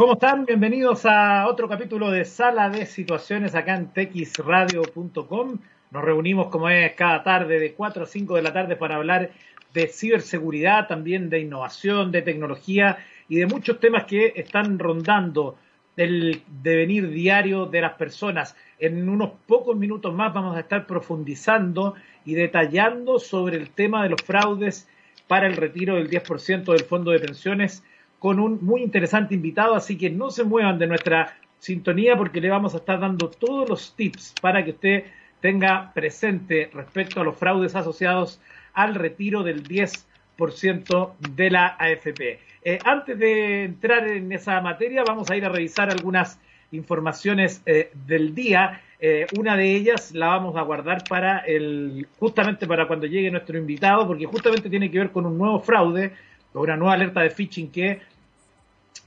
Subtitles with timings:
[0.00, 0.46] ¿Cómo están?
[0.46, 5.58] Bienvenidos a otro capítulo de Sala de Situaciones acá en texradio.com.
[5.90, 9.30] Nos reunimos como es cada tarde de 4 a 5 de la tarde para hablar
[9.74, 12.96] de ciberseguridad, también de innovación, de tecnología
[13.28, 15.58] y de muchos temas que están rondando
[15.98, 18.56] el devenir diario de las personas.
[18.78, 21.94] En unos pocos minutos más vamos a estar profundizando
[22.24, 24.88] y detallando sobre el tema de los fraudes
[25.28, 27.84] para el retiro del 10% del fondo de pensiones
[28.20, 32.50] con un muy interesante invitado, así que no se muevan de nuestra sintonía porque le
[32.50, 35.04] vamos a estar dando todos los tips para que usted
[35.40, 38.38] tenga presente respecto a los fraudes asociados
[38.74, 42.38] al retiro del 10% de la AFP.
[42.62, 46.38] Eh, antes de entrar en esa materia, vamos a ir a revisar algunas
[46.72, 48.82] informaciones eh, del día.
[49.00, 53.56] Eh, una de ellas la vamos a guardar para el, justamente para cuando llegue nuestro
[53.56, 56.12] invitado, porque justamente tiene que ver con un nuevo fraude
[56.52, 58.00] o una nueva alerta de phishing que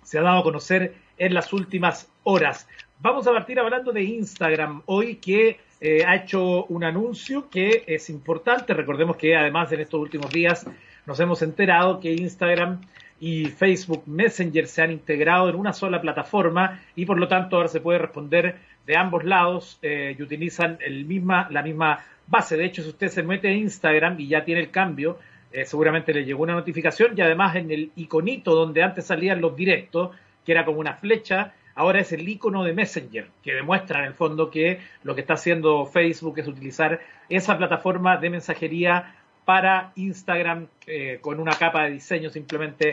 [0.03, 2.67] se ha dado a conocer en las últimas horas.
[2.99, 8.09] Vamos a partir hablando de Instagram hoy que eh, ha hecho un anuncio que es
[8.09, 8.73] importante.
[8.73, 10.65] Recordemos que además en estos últimos días
[11.05, 12.79] nos hemos enterado que Instagram
[13.19, 17.67] y Facebook Messenger se han integrado en una sola plataforma y por lo tanto ahora
[17.67, 18.55] se puede responder
[18.85, 21.07] de ambos lados eh, y utilizan el
[21.49, 22.57] la misma base.
[22.57, 25.19] De hecho, si usted se mete a Instagram y ya tiene el cambio,
[25.53, 29.55] eh, seguramente le llegó una notificación y además en el iconito donde antes salían los
[29.55, 34.05] directos, que era como una flecha, ahora es el icono de Messenger, que demuestra en
[34.05, 39.15] el fondo que lo que está haciendo Facebook es utilizar esa plataforma de mensajería
[39.45, 42.91] para Instagram eh, con una capa de diseño simplemente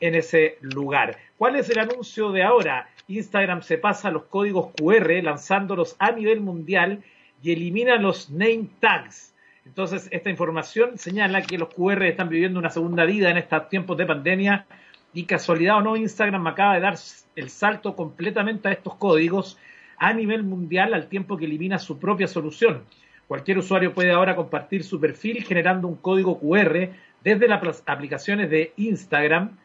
[0.00, 1.16] en ese lugar.
[1.36, 2.88] ¿Cuál es el anuncio de ahora?
[3.08, 7.02] Instagram se pasa los códigos QR lanzándolos a nivel mundial
[7.42, 9.34] y elimina los name tags.
[9.66, 13.98] Entonces, esta información señala que los QR están viviendo una segunda vida en estos tiempos
[13.98, 14.64] de pandemia
[15.12, 16.96] y casualidad o no, Instagram acaba de dar
[17.34, 19.58] el salto completamente a estos códigos
[19.98, 22.84] a nivel mundial al tiempo que elimina su propia solución.
[23.26, 26.90] Cualquier usuario puede ahora compartir su perfil generando un código QR
[27.24, 29.58] desde las aplicaciones de Instagram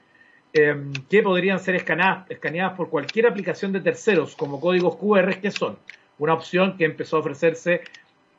[0.53, 5.51] em, que podrían ser escaneadas, escaneadas por cualquier aplicación de terceros como códigos QR que
[5.51, 5.77] son
[6.17, 7.81] una opción que empezó a ofrecerse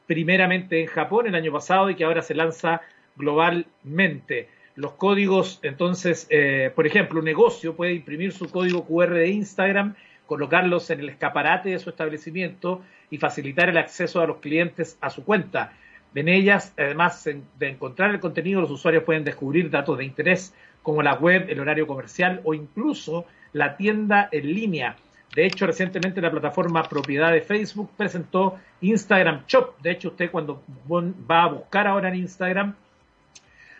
[0.06, 2.82] primeramente en Japón el año pasado y que ahora se lanza
[3.16, 4.48] globalmente.
[4.74, 9.94] Los códigos, entonces, eh, por ejemplo, un negocio puede imprimir su código QR de Instagram,
[10.26, 15.10] colocarlos en el escaparate de su establecimiento y facilitar el acceso a los clientes a
[15.10, 15.74] su cuenta.
[16.14, 17.24] En ellas, además
[17.58, 21.60] de encontrar el contenido, los usuarios pueden descubrir datos de interés como la web, el
[21.60, 24.96] horario comercial o incluso la tienda en línea
[25.34, 29.78] de hecho, recientemente la plataforma propiedad de Facebook presentó Instagram Shop.
[29.80, 32.74] De hecho, usted cuando va a buscar ahora en Instagram,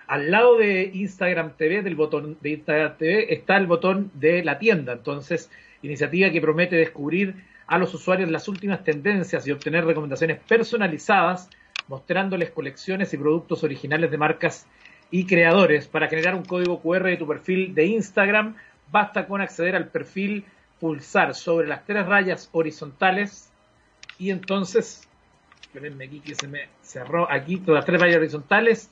[0.07, 4.59] al lado de Instagram TV, del botón de Instagram TV, está el botón de la
[4.59, 4.95] tienda.
[4.95, 5.51] Entonces,
[5.83, 7.35] iniciativa que promete descubrir
[7.67, 11.51] a los usuarios las últimas tendencias y obtener recomendaciones personalizadas,
[11.87, 14.67] mostrándoles colecciones y productos originales de marcas
[15.11, 15.87] y creadores.
[15.87, 18.57] Para generar un código QR de tu perfil de Instagram,
[18.91, 20.47] basta con acceder al perfil
[20.83, 23.53] pulsar sobre las tres rayas horizontales
[24.19, 25.09] y entonces,
[25.61, 28.91] espérenme aquí que se me cerró aquí, todas las tres rayas horizontales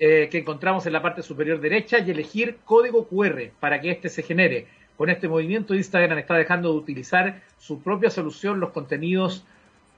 [0.00, 4.08] eh, que encontramos en la parte superior derecha y elegir código QR para que este
[4.08, 4.66] se genere.
[4.96, 9.44] Con este movimiento Instagram está dejando de utilizar su propia solución, los contenidos,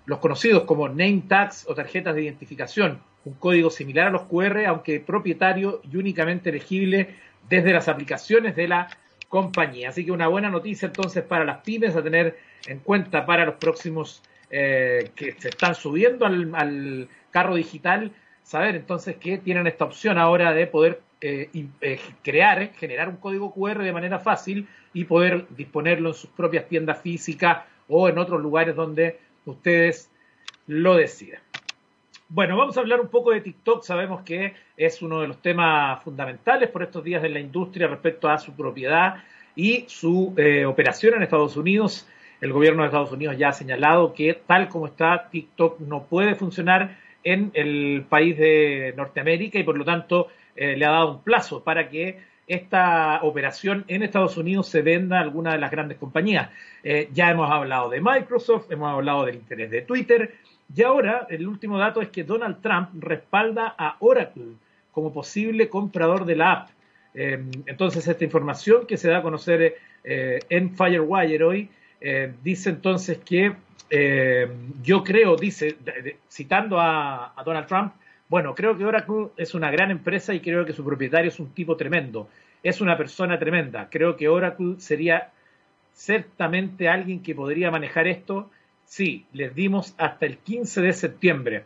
[0.05, 4.67] los conocidos como name tags o tarjetas de identificación, un código similar a los QR,
[4.67, 7.15] aunque propietario y únicamente elegible
[7.49, 8.91] desde las aplicaciones de la
[9.31, 9.89] compañía.
[9.89, 12.37] Así que una buena noticia entonces para las pymes a tener
[12.67, 18.11] en cuenta para los próximos eh, que se están subiendo al, carro digital,
[18.43, 21.49] saber entonces que tienen esta opción ahora de poder eh,
[21.81, 26.67] eh, crear, generar un código QR de manera fácil y poder disponerlo en sus propias
[26.67, 30.11] tiendas físicas o en otros lugares donde ustedes
[30.67, 31.41] lo decidan.
[32.33, 33.83] Bueno, vamos a hablar un poco de TikTok.
[33.83, 38.29] Sabemos que es uno de los temas fundamentales por estos días de la industria respecto
[38.29, 39.17] a su propiedad
[39.57, 42.07] y su eh, operación en Estados Unidos.
[42.41, 46.37] El gobierno de Estados Unidos ya ha señalado que tal como está, TikTok no puede
[46.37, 51.23] funcionar en el país de Norteamérica y por lo tanto eh, le ha dado un
[51.25, 55.99] plazo para que esta operación en Estados Unidos se venda a alguna de las grandes
[55.99, 56.51] compañías.
[56.85, 60.33] Eh, ya hemos hablado de Microsoft, hemos hablado del interés de Twitter,
[60.75, 64.55] y ahora el último dato es que Donald Trump respalda a Oracle
[64.93, 66.69] como posible comprador de la app.
[67.15, 71.71] Em, entonces, esta información que se da a conocer eh, en Firewire hoy
[72.01, 73.53] eh, dice entonces que
[73.91, 75.77] em, yo creo, dice,
[76.29, 77.93] citando a, a, Donald Trump,
[78.29, 81.53] bueno, creo que Oracle es una gran empresa y creo que su propietario es un
[81.53, 82.29] tipo tremendo,
[82.63, 83.89] es una persona tremenda.
[83.91, 85.31] Creo que Oracle sería
[85.93, 88.51] ciertamente alguien que podría manejar esto.
[88.91, 91.65] Sí, les dimos hasta el 15 de septiembre.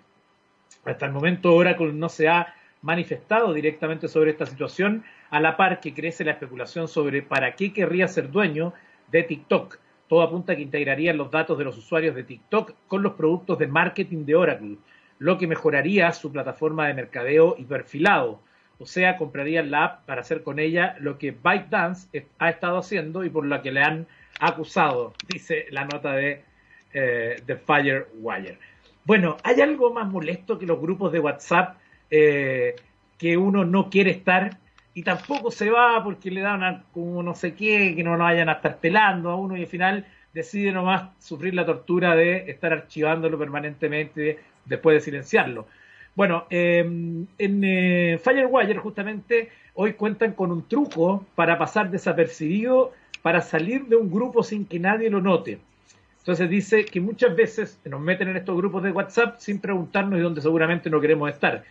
[0.84, 5.80] Hasta el momento Oracle no se ha manifestado directamente sobre esta situación, a la par
[5.80, 8.74] que crece la especulación sobre para qué querría ser dueño
[9.10, 9.78] de TikTok.
[10.06, 13.58] Todo apunta a que integrarían los datos de los usuarios de TikTok con los productos
[13.58, 14.76] de marketing de Oracle,
[15.18, 18.42] lo que mejoraría su plataforma de mercadeo y perfilado.
[18.78, 23.24] O sea, comprarían la app para hacer con ella lo que ByteDance ha estado haciendo
[23.24, 24.06] y por lo que le han
[24.40, 26.44] acusado, dice la nota de,
[26.94, 28.58] eh, de Firewire.
[29.04, 31.76] Bueno, ¿hay algo más molesto que los grupos de WhatsApp
[32.10, 32.76] eh,
[33.18, 34.58] que uno no quiere estar
[34.94, 38.48] y tampoco se va porque le dan como no sé qué, que no nos vayan
[38.48, 42.72] a estar pelando a uno y al final decide nomás sufrir la tortura de estar
[42.72, 45.66] archivándolo permanentemente después de silenciarlo.
[46.14, 52.92] Bueno, em, en eh, Firewire justamente hoy cuentan con un truco para pasar desapercibido,
[53.22, 55.58] para salir de un grupo sin que nadie lo note.
[56.24, 60.22] Entonces dice que muchas veces nos meten en estos grupos de WhatsApp sin preguntarnos de
[60.22, 61.64] dónde seguramente no queremos estar.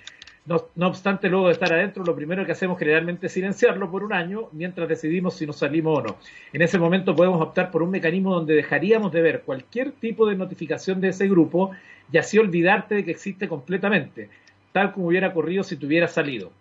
[0.46, 4.14] No, obstante, luego de estar adentro, lo primero que hacemos generalmente es silenciarlo por un
[4.14, 6.18] año mientras decidimos si nos salimos o no.
[6.52, 10.36] En ese momento podemos optar por un mecanismo donde dejaríamos de ver cualquier tipo de
[10.36, 11.72] notificación de ese grupo
[12.12, 14.30] y así olvidarte de que existe completamente,
[14.72, 16.52] tal como hubiera ocurrido si tuviera salido.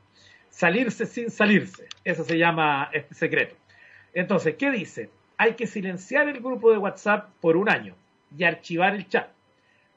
[0.49, 3.55] Salirse sin salirse, eso se llama este secreto.
[4.15, 5.11] Entonces, ¿qué dice?
[5.43, 7.97] Hay que silenciar el grupo de WhatsApp por un año
[8.39, 9.29] y archivar el chat.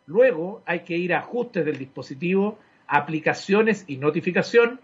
[0.08, 2.58] Luego hay que ir a ajustes del dispositivo,
[2.88, 4.80] aplicaciones y notificación,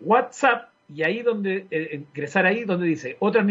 [0.00, 3.44] WhatsApp y ahí donde eh, ingresar ahí donde dice otras,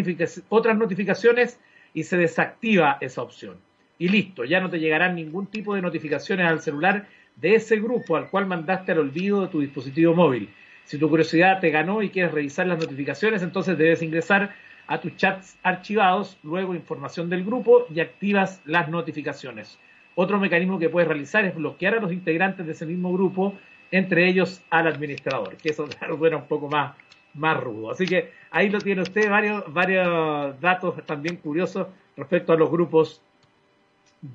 [0.48, 1.60] otras notificaciones
[1.94, 3.58] y se desactiva esa opción.
[4.00, 7.06] Y listo, ya no te llegarán ningún tipo de notificaciones al celular
[7.36, 10.48] de ese grupo al cual mandaste al olvido de tu dispositivo móvil.
[10.86, 14.56] Si tu curiosidad te ganó y quieres revisar las notificaciones, entonces debes ingresar
[14.88, 19.80] a tus chats archivados, luego información del grupo y activas las notificaciones.
[20.16, 23.54] Otro mecanismo que puedes realizar es bloquear a los integrantes de ese mismo grupo,
[23.92, 25.88] entre ellos al administrador, que eso
[26.18, 26.96] suena un poco más,
[27.34, 27.92] más rudo.
[27.92, 33.22] Así que ahí lo tiene usted, varios, varios datos también curiosos respecto a los grupos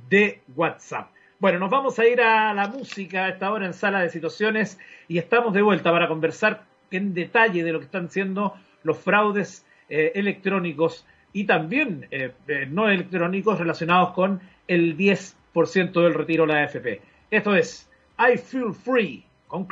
[0.08, 1.10] de WhatsApp.
[1.38, 4.78] Bueno, nos vamos a ir a la música a esta hora en sala de situaciones
[5.08, 9.64] y estamos de vuelta para conversar en detalle de lo que están siendo los fraudes
[9.90, 15.34] eh, electrónicos y también eh, eh, no electrónicos relacionados con el 10%
[16.00, 17.00] del retiro de la AFP.
[17.28, 19.66] Esto es I Feel Free con.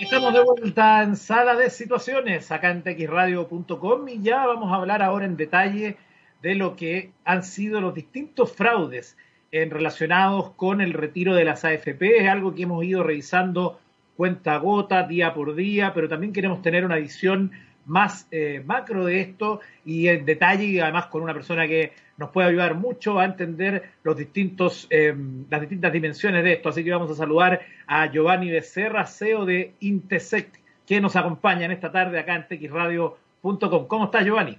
[0.00, 5.02] Estamos de vuelta en sala de situaciones acá en texradio.com y ya vamos a hablar
[5.02, 5.98] ahora en detalle
[6.40, 9.18] de lo que han sido los distintos fraudes
[9.52, 12.26] relacionados con el retiro de las AFP.
[12.26, 13.78] Algo que hemos ido revisando
[14.20, 17.52] cuenta gota, día por día, pero también queremos tener una visión
[17.86, 22.28] más eh, macro de esto y en detalle y además con una persona que nos
[22.28, 25.16] puede ayudar mucho a entender los distintos, eh,
[25.48, 26.68] las distintas dimensiones de esto.
[26.68, 30.56] Así que vamos a saludar a Giovanni Becerra, CEO de Intesect,
[30.86, 33.86] que nos acompaña en esta tarde acá en texradio.com.
[33.86, 34.58] ¿Cómo estás, Giovanni?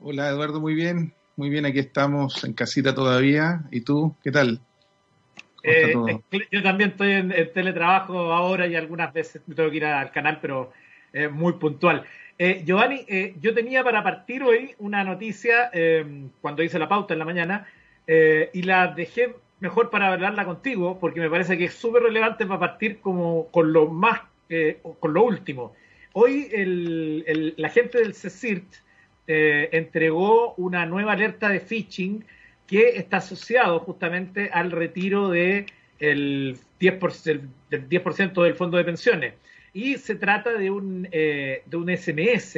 [0.00, 1.12] Hola, Eduardo, muy bien.
[1.34, 3.64] Muy bien, aquí estamos en casita todavía.
[3.72, 4.60] ¿Y tú, qué tal?
[5.68, 10.10] Eh, yo también estoy en, teletrabajo ahora y algunas veces me tengo que ir al
[10.10, 10.72] canal, pero
[11.12, 12.04] eh, muy puntual.
[12.38, 13.04] Eh, Giovanni,
[13.40, 15.70] yo tenía para partir hoy una noticia
[16.40, 17.66] cuando hice la pauta en la mañana
[18.06, 22.60] y la dejé mejor para hablarla contigo porque me parece que es súper relevante para
[22.60, 24.20] partir como con lo más,
[25.00, 25.74] con lo último.
[26.12, 28.72] Hoy el, la gente del CECIRT
[29.26, 32.24] entregó una nueva alerta de phishing
[32.68, 35.66] que está asociado justamente al retiro de
[35.98, 39.34] el 10%, del 10 del fondo de pensiones.
[39.72, 42.54] Y se trata de un, eh, de un SMS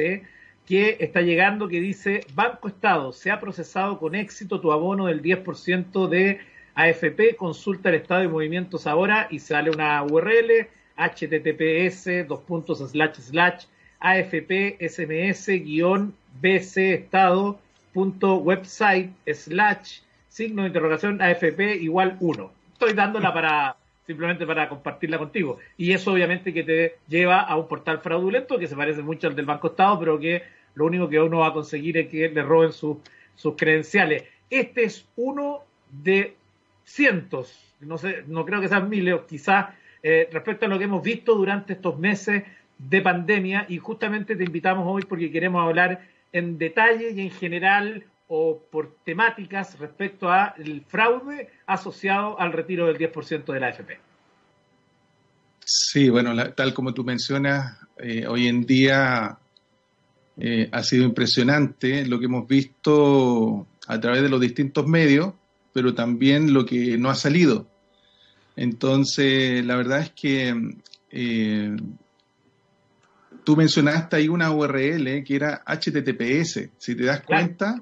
[0.67, 5.21] que está llegando que dice, Banco Estado, se ha procesado con éxito tu abono del
[5.21, 6.39] 10% de
[6.75, 13.15] AFP, consulta el estado de movimientos ahora y sale una URL, https dos puntos slash
[13.15, 13.65] slash
[13.99, 17.59] afp sms guion bc estado
[17.93, 22.51] punto website slash signo de interrogación AFP igual 1.
[22.73, 25.59] Estoy dándola para simplemente para compartirla contigo.
[25.77, 29.35] Y eso obviamente que te lleva a un portal fraudulento que se parece mucho al
[29.35, 30.43] del Banco Estado, pero que
[30.75, 32.97] lo único que uno va a conseguir es que le roben sus
[33.57, 34.23] credenciales.
[34.49, 36.35] Este es uno de
[36.83, 39.67] cientos, no sé, no creo que sean miles, quizás
[40.03, 42.43] eh, respecto a lo que hemos visto durante estos meses
[42.77, 48.05] de pandemia y justamente te invitamos hoy porque queremos hablar en detalle y en general
[48.27, 53.99] o por temáticas respecto al fraude asociado al retiro del 10% de la AFP.
[55.65, 59.37] Sí, bueno, tal como tú mencionas, eh, hoy en día
[60.43, 65.33] Eh, ha sido impresionante lo que hemos visto a través de los distintos medios,
[65.73, 67.67] pero también lo que no ha salido.
[68.55, 70.55] Entonces, la verdad es que
[71.11, 71.77] eh,
[73.43, 76.69] tú mencionaste ahí una URL que era HTTPS.
[76.77, 77.79] Si te das cuenta,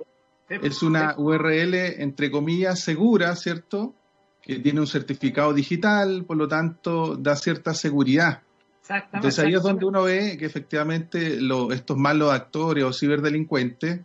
[0.50, 3.94] es una URL, entre comillas, segura, ¿cierto?
[4.42, 8.42] Que tiene un certificado digital, por lo tanto, da cierta seguridad.
[9.14, 11.38] Entonces ahí es donde uno ve que efectivamente
[11.72, 14.02] estos malos actores o ciberdelincuentes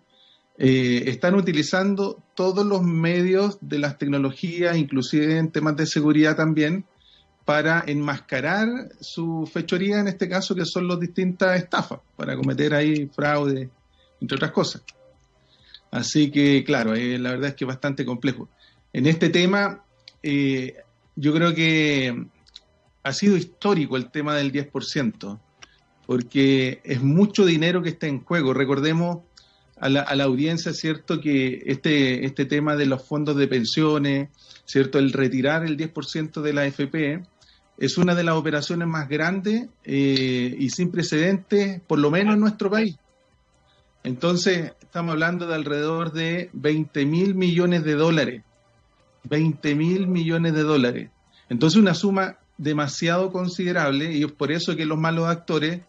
[0.59, 6.85] eh, están utilizando todos los medios de las tecnologías, inclusive en temas de seguridad también,
[7.45, 8.69] para enmascarar
[9.01, 13.69] su fechoría, en este caso, que son las distintas estafas, para cometer ahí fraude,
[14.21, 14.83] entre otras cosas.
[15.91, 18.49] Así que, claro, eh, la verdad es que es bastante complejo.
[18.93, 19.85] En este tema,
[20.23, 20.75] eh,
[21.17, 22.27] yo creo que
[23.03, 25.39] ha sido histórico el tema del 10%,
[26.07, 28.55] porque es mucho dinero que está en juego.
[28.55, 29.19] Recordemos
[29.77, 34.31] a la, audiencia, ¿cierto?, que este, este tema de los fondos de pensiones,
[34.65, 37.23] ¿cierto?, el retirar el 10% de la AFP
[37.77, 42.41] es una de las operaciones más grandes eh, y sin precedentes, por lo menos en
[42.41, 42.97] nuestro país.
[44.05, 48.43] Entonces, estamos hablando de alrededor de 20 mil millones de dólares.
[49.25, 51.11] 20 mil millones de dólares.
[51.49, 55.81] Entonces, una suma demasiado considerable y es por eso que los malos actores,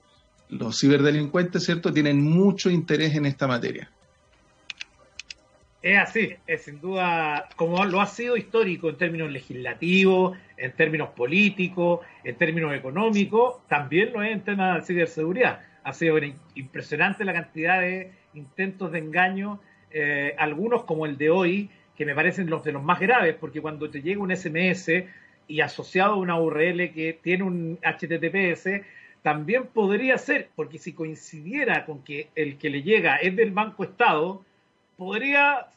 [0.50, 3.92] los ciberdelincuentes, ¿cierto?, tienen mucho interés en esta materia.
[5.86, 11.10] Es así, es sin duda, como lo ha sido histórico en términos legislativos, en términos
[11.10, 15.60] políticos, en términos económicos, también lo es en temas de ciberseguridad.
[15.84, 16.18] Ha sido
[16.56, 19.60] impresionante la cantidad de intentos de engaño,
[19.92, 23.62] eh, algunos como el de hoy, que me parecen los de los más graves, porque
[23.62, 24.90] cuando te llega un SMS
[25.48, 28.82] y asociado a una URL que tiene un HTTPS,
[29.22, 33.84] también podría ser, porque si coincidiera con que el que le llega es del Banco
[33.84, 34.44] Estado,
[34.98, 35.68] podría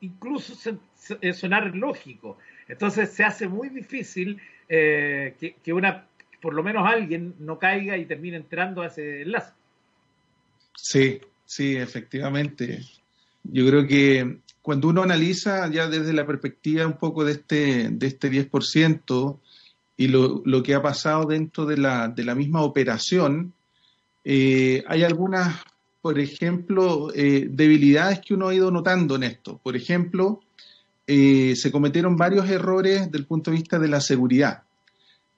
[0.00, 0.78] incluso
[1.20, 2.38] eh, sonar lógico.
[2.68, 6.06] Entonces se hace muy difícil eh, que, una,
[6.40, 9.52] por lo menos alguien no caiga y termine entrando a ese enlace.
[10.74, 12.80] Sí, sí, efectivamente.
[13.42, 18.06] Yo creo que cuando uno analiza ya desde la perspectiva un poco de este, de
[18.06, 19.38] este 10%
[19.96, 23.52] y lo, lo que ha pasado dentro de la, de la misma operación,
[24.24, 25.60] eh, hay algunas,
[26.00, 29.60] por ejemplo, eh, debilidades que uno ha ido notando en esto.
[29.62, 30.40] Por ejemplo,
[31.06, 34.62] eh, se cometieron varios errores desde el punto de vista de la seguridad.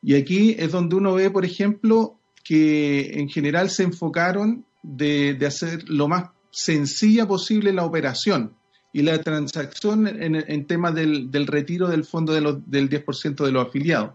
[0.03, 5.47] Y aquí es donde uno ve, por ejemplo, que en general se enfocaron de, de
[5.47, 8.55] hacer lo más sencilla posible la operación
[8.93, 13.67] y la transacción en, temas del, retiro del fondo de los, del 10% de los
[13.67, 14.13] afiliados.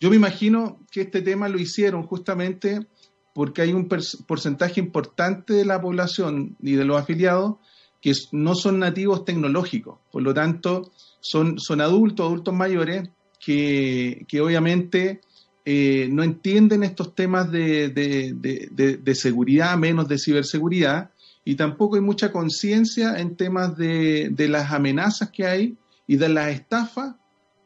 [0.00, 2.86] Yo me imagino que este tema lo hicieron justamente
[3.34, 7.56] porque hay un porcentaje importante de la población y de los afiliados
[8.00, 13.08] que no son nativos tecnológicos, por lo tanto son, son adultos, adultos mayores,
[13.44, 15.20] que, obviamente
[15.64, 21.10] eh, no entienden estos temas de, de, seguridad, menos de ciberseguridad,
[21.44, 25.76] y tampoco hay mucha conciencia en temas de, las amenazas que hay
[26.06, 27.16] y de las estafas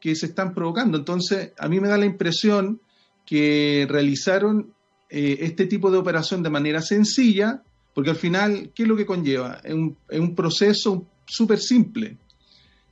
[0.00, 0.98] que se están provocando.
[0.98, 2.80] Entonces, a mí me da la impresión
[3.26, 4.72] que realizaron
[5.10, 7.62] eh, este tipo de operación de manera sencilla,
[7.94, 9.60] porque al final, ¿qué es lo que conlleva?
[9.64, 12.16] Es un, es un proceso súper simple.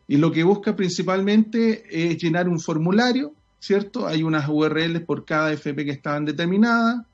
[0.08, 4.06] Y lo que busca principalmente es llenar un formulario, ¿cierto?
[4.06, 7.04] Hay unas URLs por cada FP que estaban determinadas,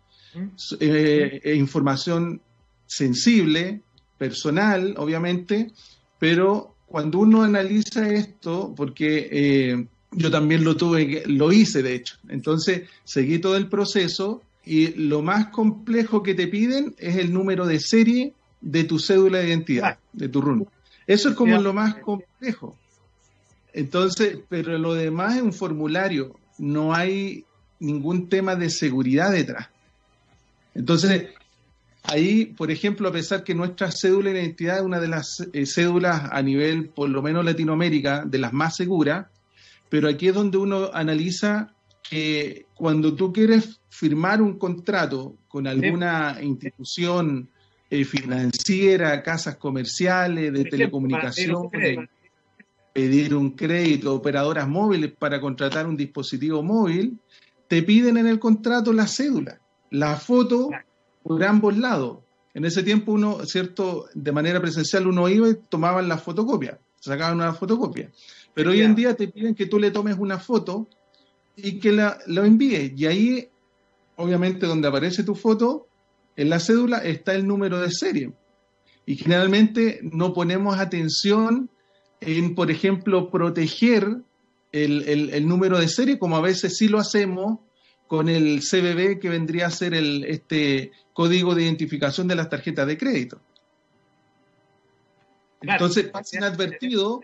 [0.81, 2.41] eh, e información
[2.87, 3.83] sensible,
[4.19, 5.73] personal, obviamente,
[6.19, 12.17] pero cuando uno analiza esto, porque eh, yo también lo tuve, lo hice de hecho,
[12.29, 17.67] entonces seguí todo el proceso y lo más complejo que te piden es el número
[17.67, 20.69] de serie de tu cédula de identidad, de tu RUN.
[21.07, 22.77] Eso es como lo más complejo.
[23.73, 27.45] Entonces, pero lo demás es un formulario, no hay
[27.81, 29.69] ningún tema de seguridad detrás.
[30.75, 31.29] Entonces,
[32.05, 35.67] Ahí, por ejemplo, a pesar que nuestra cédula de identidad es una de las eh,
[35.67, 39.27] cédulas a nivel, por lo menos Latinoamérica, de las más seguras,
[39.89, 41.73] pero aquí es donde uno analiza
[42.09, 47.49] que cuando tú quieres firmar un contrato con alguna institución
[47.91, 52.09] eh, financiera, casas comerciales, de telecomunicaciones,
[52.93, 57.19] pedir un crédito, operadoras móviles para contratar un dispositivo móvil,
[57.69, 60.71] te piden en el contrato la cédula, la foto
[61.23, 62.19] por ambos lados.
[62.55, 67.37] En ese tiempo uno, cierto, de manera presencial uno iba y tomaban la fotocopia, sacaban
[67.37, 68.11] una fotocopia.
[68.53, 70.89] Pero hoy en día te piden que tú le tomes una foto
[71.57, 72.93] y que la, lo envíes.
[72.97, 73.49] Y ahí,
[74.17, 75.87] obviamente, donde aparece tu foto,
[76.37, 78.33] en la cédula está el número de serie.
[79.05, 81.71] Y generalmente no ponemos atención
[82.21, 84.23] en, por ejemplo, proteger
[84.71, 87.59] el, número de serie, como a veces sí lo hacemos
[88.07, 92.87] con el CBB, que vendría a ser el, este código de identificación de las tarjetas
[92.87, 93.41] de crédito.
[95.61, 97.21] Entonces pasa inadvertido.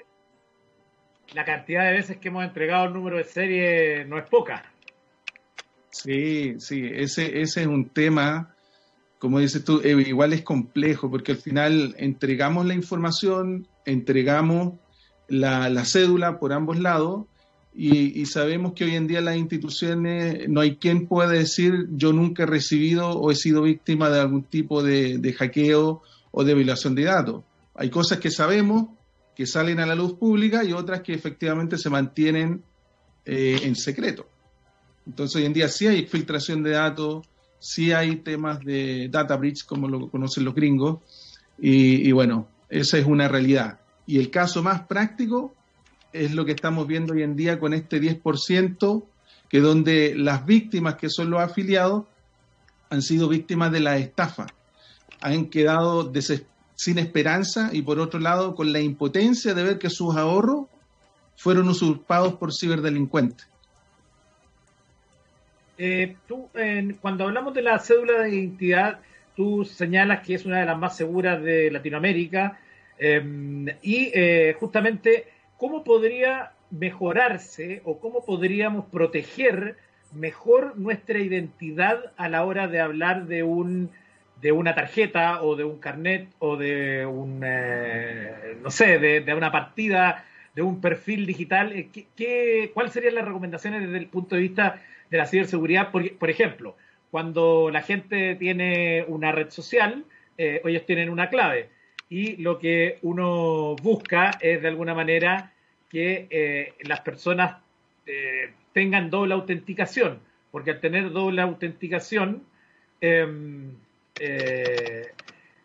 [1.35, 4.65] La cantidad de veces que hemos entregado el número de serie no es poca.
[5.91, 8.55] Sí, sí, ese, ese es un tema,
[9.19, 14.75] como dices tú, eh, igual es complejo, porque al final entregamos la información, entregamos
[15.29, 17.27] la, la cédula por ambos lados,
[17.81, 22.43] y, sabemos que hoy en día las instituciones no hay quien pueda decir yo nunca
[22.43, 26.97] he recibido o he sido víctima de algún tipo de, de hackeo o de violación
[26.97, 27.45] de datos.
[27.77, 28.89] Hay cosas que sabemos
[29.39, 32.65] que salen a la luz pública y otras que efectivamente se mantienen
[33.25, 34.29] eh, en secreto.
[35.07, 37.25] Entonces hoy en día sí hay filtración de datos,
[37.61, 40.99] sí hay temas de data breach, como lo conocen los gringos,
[41.57, 43.79] y, bueno, esa es una realidad.
[44.09, 45.55] Y el caso más práctico
[46.13, 49.05] es lo que estamos viendo hoy en día con este 10%,
[49.49, 52.07] que donde las víctimas que son los afiliados
[52.91, 54.49] han sido víctimas de la estafa,
[55.21, 59.91] han quedado desesperados sin esperanza y por otro lado con la impotencia de ver que
[59.91, 60.67] sus ahorros
[61.35, 63.49] fueron usurpados por ciberdelincuentes.
[65.77, 66.49] Eh, tú,
[67.01, 69.01] cuando hablamos de la cédula de identidad,
[69.35, 72.61] tú señalas que es una de las más seguras de Latinoamérica
[72.97, 79.77] em, y eh, justamente cómo podría mejorarse o cómo podríamos proteger
[80.13, 83.91] mejor nuestra identidad a la hora de hablar de un
[84.41, 89.51] de una tarjeta o de un carnet o de un, eh, no sé, de, una
[89.51, 94.43] partida, de un perfil digital, eh, ¿qué, cuáles serían las recomendaciones desde el punto de
[94.43, 94.81] vista
[95.11, 95.91] de la ciberseguridad?
[95.91, 96.77] Por, por ejemplo,
[97.11, 100.05] cuando la gente tiene una red social,
[100.37, 101.71] eh, ellos tienen una clave
[102.09, 105.53] y lo que uno busca es de alguna manera
[105.91, 107.57] que las personas
[108.73, 110.21] tengan doble autenticación,
[110.51, 112.45] porque al tener doble autenticación,
[113.01, 113.73] em,
[114.21, 115.13] eh,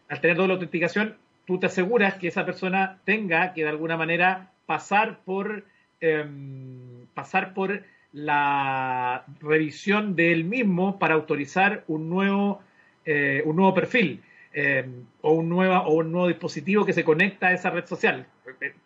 [0.10, 4.52] al tener doble autenticación, tú te aseguras que esa persona tenga que de alguna manera
[4.66, 5.66] pasar por,
[6.02, 12.62] em, pasar por la revisión de él mismo para autorizar un nuevo,
[13.06, 14.22] eh, un nuevo perfil
[14.54, 18.28] em, o, un nueva, o un nuevo dispositivo que se conecta a esa red social.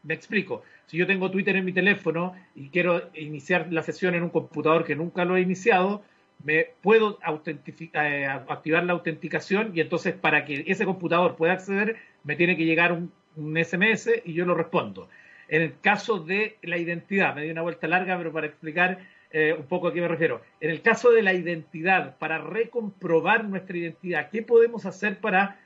[0.04, 0.64] Me explico.
[0.86, 4.86] Si yo tengo Twitter en mi teléfono y quiero iniciar la sesión en un computador
[4.86, 6.04] que nunca lo he iniciado,
[6.48, 12.38] me puedo eh, activar la autenticación y entonces para que ese computador pueda acceder me
[12.38, 15.10] tiene que llegar un, SMS y yo lo respondo.
[15.48, 18.98] En el caso de la identidad, me di una vuelta larga, pero para explicar
[19.30, 20.42] eh, un poco a qué me refiero.
[20.60, 25.60] En el caso de la identidad, para recomprobar nuestra identidad, ¿qué podemos hacer para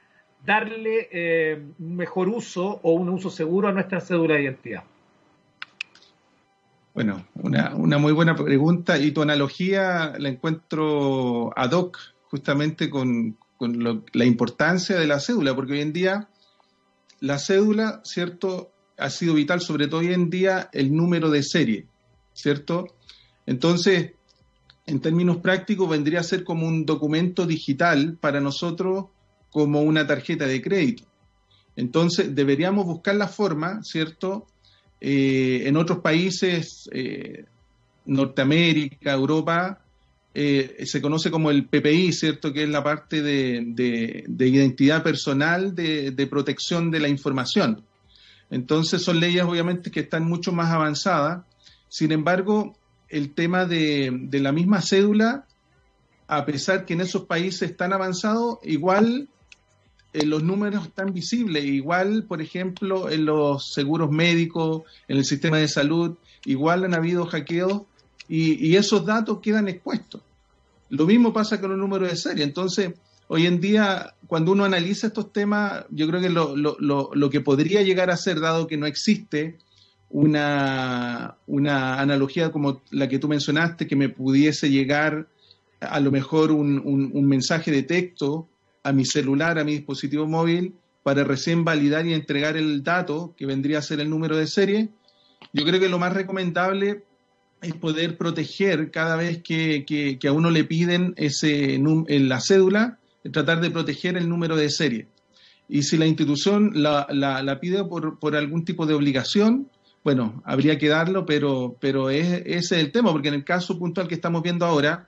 [0.43, 4.83] darle eh, mejor uso o un uso seguro a nuestra cédula de identidad?
[6.93, 11.97] Bueno, una, una, muy buena pregunta y tu analogía la encuentro ad hoc
[12.31, 13.37] justamente con,
[14.13, 16.29] la importancia de la cédula, porque hoy en día
[17.19, 18.71] la cédula, ¿cierto?
[18.97, 21.85] Ha sido vital, sobre todo hoy en día, el número de serie,
[22.33, 22.87] ¿cierto?
[23.45, 24.13] Entonces,
[24.87, 29.05] en términos prácticos, vendría a ser como un documento digital para nosotros,
[29.51, 31.03] como una tarjeta de crédito.
[31.75, 34.47] Entonces, deberíamos buscar la forma, ¿cierto?,
[35.01, 37.45] eh, en otros países, eh,
[38.05, 39.81] Norteamérica, Europa,
[40.33, 42.53] eh, se conoce como el PPI, ¿cierto?
[42.53, 47.83] Que es la parte de, identidad personal, de, protección de la información.
[48.51, 51.43] Entonces son leyes obviamente que están mucho más avanzadas.
[51.89, 52.77] Sin embargo,
[53.09, 55.45] el tema de, la misma cédula,
[56.27, 59.27] a pesar que en esos países están avanzados, igual
[60.13, 61.63] eh, los números están visibles.
[61.63, 67.25] Igual, por ejemplo, en los seguros médicos, en el sistema de salud, igual han habido
[67.25, 67.83] hackeos
[68.27, 70.21] y, esos datos quedan expuestos.
[70.89, 72.43] Lo mismo pasa con los números de serie.
[72.43, 72.93] Entonces,
[73.27, 76.77] hoy en día, cuando uno analiza estos temas, yo creo que lo, lo,
[77.13, 79.57] lo, que podría llegar a ser, dado que no existe
[80.09, 85.27] una, una, analogía como la que tú mencionaste, que me pudiese llegar
[85.79, 88.47] a lo mejor un, un mensaje de texto
[88.83, 93.45] a mi celular, a mi dispositivo móvil, para recién validar y entregar el dato, que
[93.45, 94.89] vendría a ser el número de serie,
[95.53, 97.03] yo creo que lo más recomendable
[97.61, 102.99] es poder proteger cada vez que, a uno le piden ese, en la cédula,
[103.31, 105.07] tratar de proteger el número de serie.
[105.69, 109.69] Y si la institución la, la, pide por, por, algún tipo de obligación,
[110.03, 113.77] bueno, habría que darlo, pero, pero es, ese es el tema, porque en el caso
[113.77, 115.07] puntual que estamos viendo ahora,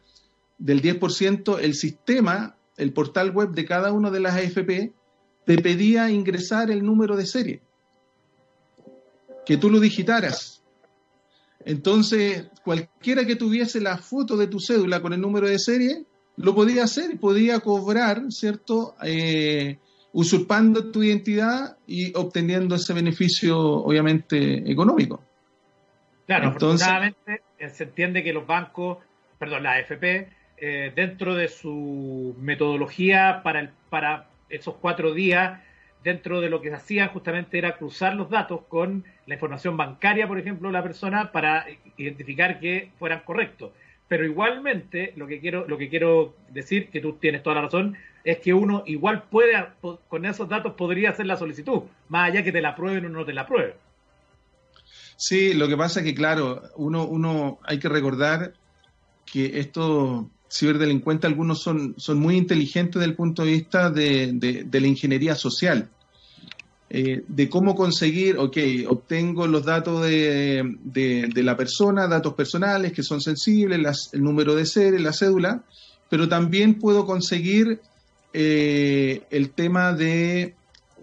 [0.57, 4.93] del 10%, el sistema el portal web de cada una de las AFP
[5.45, 7.61] te pedía ingresar el número de serie,
[9.45, 10.63] que tú lo digitaras.
[11.65, 16.05] Entonces, cualquiera que tuviese la foto de tu cédula con el número de serie,
[16.37, 18.95] lo podía hacer y podía cobrar, ¿cierto?
[19.03, 19.77] Eh,
[20.13, 25.23] usurpando tu identidad y obteniendo ese beneficio, obviamente, económico.
[26.25, 28.99] Claro, afortunadamente eh, se entiende que los bancos,
[29.37, 30.29] perdón, la AFP,
[30.65, 35.59] eh, dentro de su metodología para, el, para esos cuatro días,
[36.05, 40.39] dentro de lo que hacían justamente era cruzar los datos con la información bancaria, por
[40.39, 41.65] ejemplo, de la persona para
[41.97, 43.71] identificar que fueran correctos.
[44.07, 48.83] Pero igualmente, lo que quiero, decir, que tú tienes toda la razón, es que uno
[48.85, 49.65] igual puede,
[50.07, 53.25] con esos datos podría hacer la solicitud, más allá que te la aprueben o no
[53.25, 53.73] te la aprueben.
[55.17, 58.53] Sí, lo que pasa es que, claro, uno, uno hay que recordar
[59.25, 64.87] que estos ciberdelincuentes, algunos son, son muy inteligentes desde el punto de vista de, la
[64.87, 65.89] ingeniería social.
[66.89, 73.01] Eh, de cómo conseguir, ok, obtengo los datos de, de, la persona, datos personales que
[73.01, 75.63] son sensibles, el número de serie, la cédula,
[76.07, 77.81] pero también puedo conseguir
[78.31, 80.53] eh, el tema de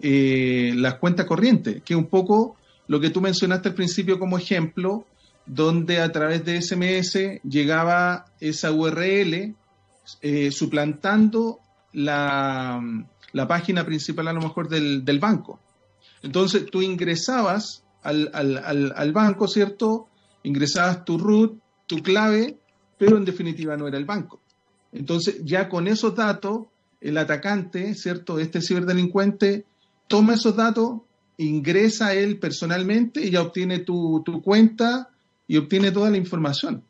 [0.01, 2.55] eh, las cuentas corrientes, que un poco
[2.87, 5.05] lo que tú mencionaste al principio como ejemplo,
[5.53, 9.53] donde a través de SMS llegaba esa URL
[10.21, 11.59] eh, suplantando
[11.91, 12.81] la,
[13.49, 15.59] página principal a lo mejor del, banco.
[16.23, 20.07] Entonces tú ingresabas al, al, banco, ¿cierto?
[20.43, 22.57] Ingresabas tu root, tu clave,
[22.97, 24.39] pero en definitiva no era el banco.
[24.93, 26.67] Entonces ya con esos datos,
[27.01, 28.39] el atacante, ¿cierto?
[28.39, 29.65] Este ciberdelincuente
[30.07, 31.01] toma esos datos,
[31.35, 35.10] ingresa él personalmente y ya obtiene tu, cuenta
[35.51, 36.81] y obtiene toda la información.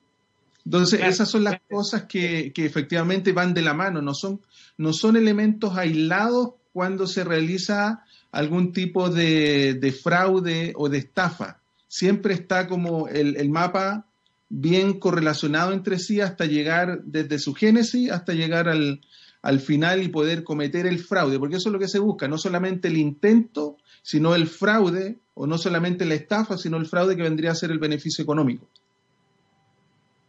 [0.63, 4.39] Entonces, esas son las cosas que, efectivamente van de la mano, no son,
[4.77, 11.59] no son elementos aislados cuando se realiza algún tipo de, fraude o de estafa.
[11.87, 14.05] Siempre está como el, el, mapa
[14.47, 19.01] bien correlacionado entre sí hasta llegar desde su génesis hasta llegar al,
[19.41, 22.37] al final y poder cometer el fraude, porque eso es lo que se busca, no
[22.37, 27.23] solamente el intento sino el fraude, o no solamente la estafa, sino el fraude que
[27.23, 28.67] vendría a ser el beneficio económico.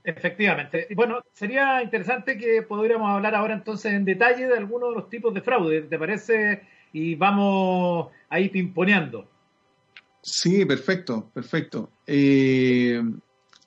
[0.02, 0.88] Efectivamente.
[0.94, 5.34] Bueno, sería interesante que pudiéramos hablar ahora entonces en detalle de algunos de los tipos
[5.34, 6.62] de fraude, ¿te parece?
[6.94, 9.28] Y vamos ahí pimponeando.
[10.22, 11.90] Sí, perfecto, perfecto.
[12.06, 13.02] Eh,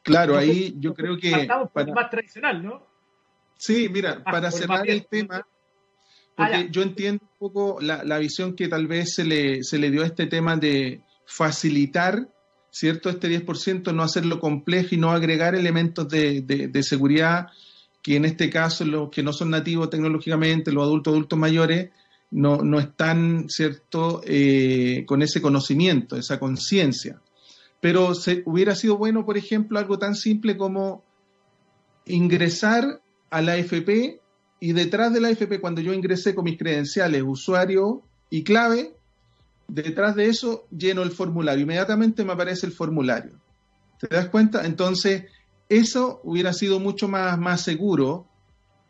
[0.02, 1.30] claro, ahí yo creo que...
[1.30, 2.82] Estamos más tradicional, ¿no?
[3.56, 5.46] Sí, mira, para cerrar el tema,
[6.38, 9.90] Ah, porque yo entiendo un poco la, visión que tal vez se le, se le
[9.90, 12.30] dio a este tema de facilitar,
[12.72, 13.10] ¿cierto?
[13.10, 17.48] Este 10%, no hacerlo complejo y no agregar elementos de, seguridad
[18.02, 21.90] que en este caso los que no son nativos tecnológicamente, los adultos, adultos mayores,
[22.30, 27.20] no, no están, ¿cierto?, eh, con ese conocimiento, esa conciencia.
[27.82, 31.04] Pero se, hubiera sido bueno, por ejemplo, algo tan simple como
[32.06, 34.20] ingresar a la AFP
[34.60, 38.96] y detrás de la AFP, cuando yo ingresé con mis credenciales, usuario y clave,
[39.68, 41.64] detrás de eso lleno el formulario.
[41.64, 43.34] Inmediatamente me aparece el formulario.
[44.00, 44.66] ¿Te das cuenta?
[44.66, 45.26] Entonces,
[45.70, 48.28] eso hubiera sido mucho más, más seguro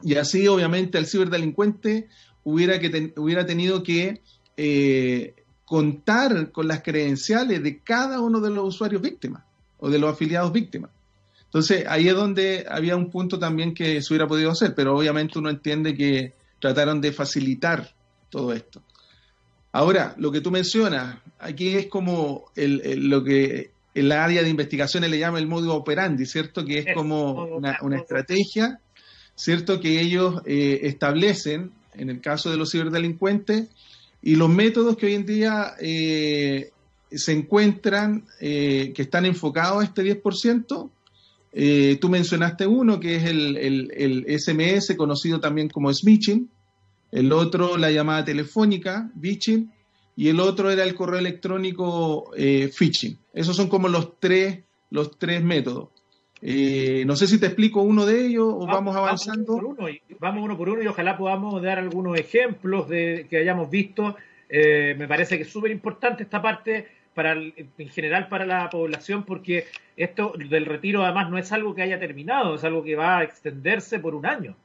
[0.02, 2.10] y así, obviamente, el ciberdelincuente
[2.44, 4.22] hubiera, que hubiera tenido que
[4.58, 9.44] eh, contar con las credenciales de cada uno de los usuarios víctimas
[9.80, 10.92] o de los afiliados víctimas.
[11.46, 15.40] Entonces, ahí es donde había un punto también que se hubiera podido hacer, pero obviamente
[15.40, 17.96] uno entiende que trataron de facilitar
[18.30, 18.82] todo esto.
[19.76, 25.10] Ahora, lo que tú mencionas, aquí es como lo que en la área de investigaciones
[25.10, 26.64] le llama el modo operandi, ¿cierto?
[26.64, 28.80] Que es como una, estrategia,
[29.36, 29.82] ¿cierto?
[29.82, 33.68] Que ellos eh, establecen en el caso de los ciberdelincuentes
[34.22, 36.72] y los métodos que hoy en día eh,
[37.12, 40.90] se encuentran, eh, que están enfocados a este 10%,
[41.52, 46.50] eh, tú mencionaste uno que es el, SMS, conocido también como smishing,
[47.12, 49.72] el otro la llamada telefónica, phishing,
[50.16, 53.18] y el otro era el correo electrónico eh, phishing.
[53.34, 55.90] Esos son como los tres, los tres métodos.
[56.42, 59.56] Eh, no sé si te explico uno de ellos o vamos, avanzando.
[60.20, 64.16] Vamos uno, por uno y ojalá podamos dar algunos ejemplos de que hayamos visto.
[64.50, 69.66] me parece que es súper importante esta parte para en general para la población porque
[69.98, 73.24] esto del retiro además no es algo que haya terminado, es algo que va a
[73.24, 74.56] extenderse por un año.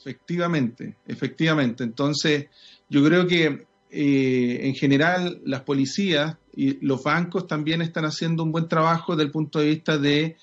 [0.00, 1.84] Efectivamente, efectivamente.
[1.84, 2.46] Entonces,
[2.88, 8.52] yo creo que eh, en general las policías y los bancos también están haciendo un
[8.52, 10.36] buen trabajo desde el punto de vista de,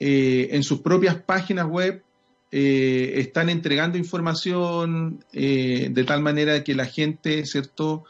[0.00, 2.02] eh, en sus propias páginas web,
[2.50, 8.04] eh, están entregando información de tal manera que la gente, ¿cierto?,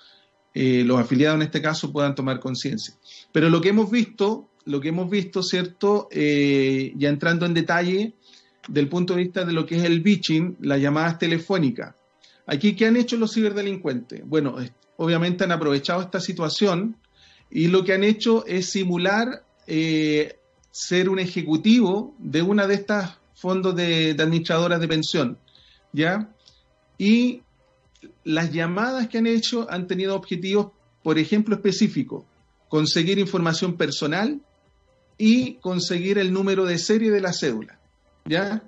[0.55, 2.95] eh, los afiliados en este caso puedan tomar conciencia.
[3.33, 6.09] Pero lo que hemos visto, lo que hemos visto, ¿cierto?
[6.13, 8.15] Eh, ya entrando en detalle
[8.69, 11.95] del punto de vista de lo que es el bitching, las llamadas telefónicas.
[12.47, 14.23] Aquí, ¿qué han hecho los ciberdelincuentes?
[14.25, 14.57] Bueno,
[14.97, 16.97] obviamente han aprovechado esta situación
[17.51, 20.39] y lo que han hecho es simular eh,
[20.71, 25.39] ser un ejecutivo de una de estas fondos de, de administradoras de pensión,
[25.93, 26.31] ¿ya?
[26.99, 27.43] Y
[28.25, 30.73] las llamadas que han hecho han tenido objetivos,
[31.03, 32.25] por ejemplo, específicos,
[32.69, 34.41] conseguir información personal
[35.17, 37.79] y conseguir el número de serie de la cédula.
[38.25, 38.63] ¿Ya?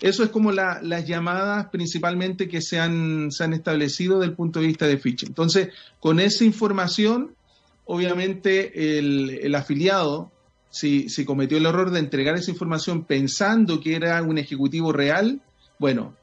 [0.00, 4.60] Eso es como las llamadas principalmente que se han, se han establecido desde el punto
[4.60, 5.28] de vista de phishing.
[5.28, 5.68] Entonces,
[6.00, 7.34] con esa información,
[7.84, 10.32] obviamente el, afiliado,
[10.70, 15.40] si, si cometió el error de entregar esa información pensando que era un ejecutivo real,
[15.78, 16.14] bueno,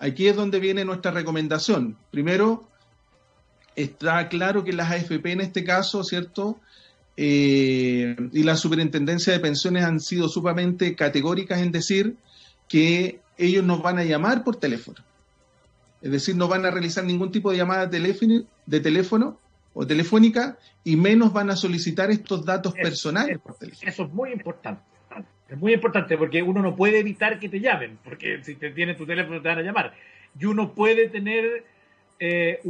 [0.00, 1.98] Aquí es donde viene nuestra recomendación.
[2.10, 2.66] Primero,
[3.76, 6.58] está claro que las AFP en este caso, ¿cierto?
[7.18, 12.16] Eh, y la superintendencia de pensiones han sido sumamente categóricas en decir
[12.70, 14.98] que ellos nos van a llamar por teléfono.
[16.00, 19.36] Es decir, no van a realizar ningún tipo de llamada de teléfono,
[19.72, 23.88] o telefónica y menos van a solicitar estos datos personales por teléfono.
[23.88, 24.82] Eso es muy importante.
[25.48, 28.96] Es muy importante porque uno no puede evitar que te llamen, porque si te tienes
[28.96, 29.94] tu teléfono te van a llamar.
[30.38, 31.64] Y uno puede tener
[32.20, 32.60] eh,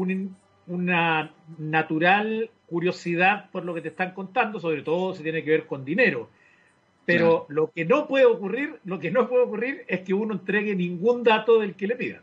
[0.66, 5.66] una natural curiosidad por lo que te están contando, sobre todo si tiene que ver
[5.66, 6.30] con dinero.
[7.06, 10.76] Pero lo que no puede ocurrir, lo que no puede ocurrir es que uno entregue
[10.76, 12.22] ningún dato del que le pida.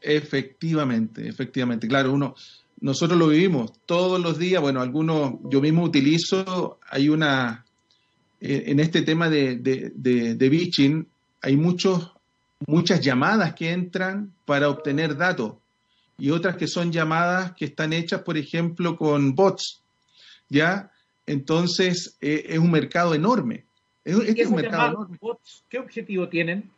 [0.00, 1.88] Efectivamente, efectivamente.
[1.88, 2.34] Claro, uno,
[2.80, 4.62] nosotros lo vivimos todos los días.
[4.62, 7.64] Bueno, algunos, yo mismo utilizo, hay una,
[8.40, 11.06] eh, en este tema de, de, bitching
[11.42, 12.12] hay muchos,
[12.66, 15.54] muchas llamadas que entran para obtener datos
[16.18, 19.82] y otras que son llamadas que están hechas, por ejemplo, con bots.
[20.48, 20.90] ¿Ya?
[21.26, 23.65] Entonces, eh, es un mercado enorme.
[24.06, 25.18] Este es un mercado enorme.
[25.20, 26.70] Bots, ¿Qué objetivo tienen?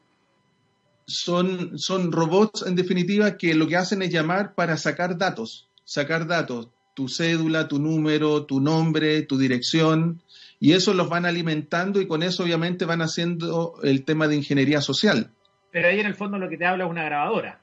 [1.07, 5.69] Son, son robots, en definitiva, que lo que hacen es llamar para sacar datos.
[5.85, 6.69] Sacar datos.
[6.95, 10.21] Tu cédula, tu número, tu nombre, tu dirección
[10.61, 14.81] y eso los van alimentando y con eso obviamente van haciendo el tema de ingeniería
[14.81, 15.31] social.
[15.71, 17.61] Pero ahí en el fondo lo que te habla es una grabadora.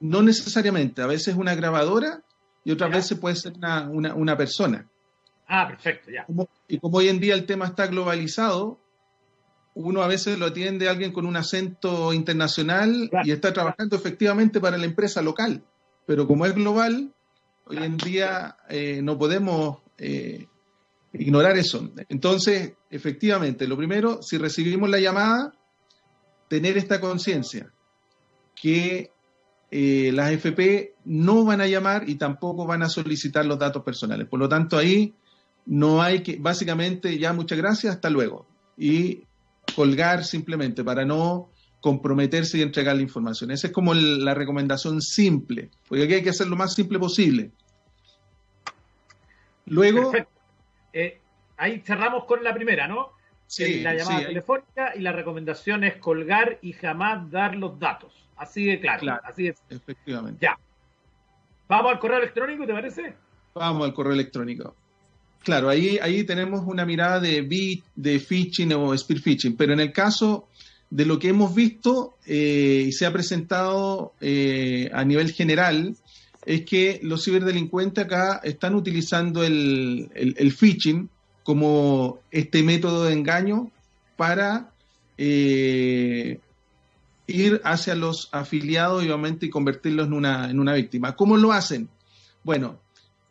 [0.00, 2.22] No necesariamente, a veces una grabadora
[2.64, 4.86] y otras veces puede ser una, persona.
[5.48, 6.26] Ah, perfecto, ya.
[6.68, 8.78] y como hoy en día el tema está globalizado,
[9.76, 14.58] uno a veces lo atiende a alguien con un acento internacional y está trabajando efectivamente
[14.58, 15.62] para la empresa local.
[16.06, 17.12] Pero como es global,
[17.66, 20.46] hoy en día eh, no podemos eh,
[21.12, 21.90] ignorar eso.
[22.08, 25.52] Entonces, efectivamente, lo primero, si recibimos la llamada,
[26.48, 27.70] tener esta conciencia
[28.54, 29.10] que
[29.70, 34.26] eh, las FP no van a llamar y tampoco van a solicitar los datos personales.
[34.26, 35.14] Por lo tanto, ahí
[35.66, 38.46] no hay que, básicamente, ya muchas gracias, hasta luego.
[38.78, 39.25] Y
[39.76, 43.50] colgar simplemente para no comprometerse y entregar la información.
[43.50, 47.52] Esa es como la recomendación simple, porque aquí hay que hacer lo más simple posible.
[49.66, 50.12] Luego,
[50.92, 51.20] eh,
[51.58, 53.10] ahí cerramos con la primera, ¿no?
[53.46, 58.28] Sí, la llamada telefónica y la recomendación es colgar y jamás dar los datos.
[58.36, 59.20] Así de claro.
[59.22, 59.62] así es.
[59.70, 60.40] Efectivamente.
[60.42, 60.58] Ya.
[61.68, 63.14] ¿Vamos al correo electrónico, te parece?
[63.54, 64.74] Vamos al correo electrónico.
[65.46, 69.78] Claro, ahí, ahí tenemos una mirada de bit, de phishing o spear phishing, pero en
[69.78, 70.48] el caso
[70.90, 75.94] de lo que hemos visto eh, y se ha presentado eh, a nivel general,
[76.44, 80.10] es que los ciberdelincuentes acá están utilizando el,
[80.58, 81.08] phishing
[81.44, 83.70] como este método de engaño
[84.16, 84.72] para
[85.16, 86.40] eh,
[87.28, 91.14] ir hacia los afiliados y obviamente convertirlos en una, en una víctima.
[91.14, 91.88] ¿Cómo lo hacen?
[92.42, 92.80] Bueno,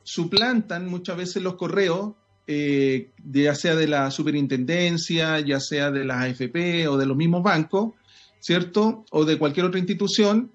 [0.05, 2.13] suplantan muchas veces los correos,
[2.47, 7.41] eh, ya sea de la superintendencia, ya sea de las AFP o de los mismos
[7.41, 7.93] bancos,
[8.39, 9.03] ¿cierto?
[9.09, 10.51] O de cualquier otra institución,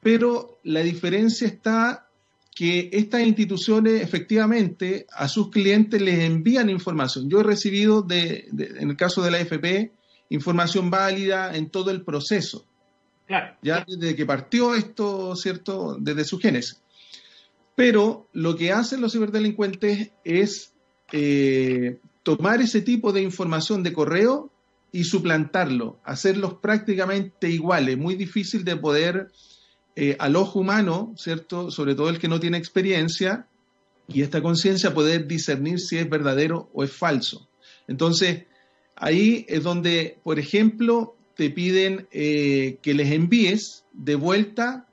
[0.00, 2.08] pero la diferencia está
[2.54, 7.28] que estas instituciones efectivamente a sus clientes les envían información.
[7.28, 9.90] Yo he recibido, de, en el caso de la AFP,
[10.28, 12.66] información válida en todo el proceso.
[13.26, 13.56] Claro.
[13.62, 15.96] Ya desde que partió esto, ¿cierto?
[15.98, 16.81] Desde su génesis.
[17.74, 20.74] Pero lo que hacen los ciberdelincuentes es
[21.12, 24.50] eh, tomar ese tipo de información de correo
[24.92, 27.96] y suplantarlo, hacerlos prácticamente iguales.
[27.96, 29.28] Muy difícil de poder
[29.96, 31.70] eh, al ojo humano, ¿cierto?
[31.70, 33.46] Sobre todo el que no tiene experiencia
[34.06, 37.48] y esta conciencia poder discernir si es verdadero o es falso.
[37.88, 38.44] Entonces,
[38.96, 44.86] ahí es donde, por ejemplo, te piden eh, que les envíes de vuelta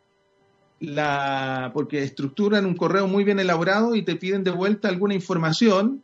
[0.79, 6.03] la, porque estructuran un correo muy bien elaborado y te piden de vuelta alguna información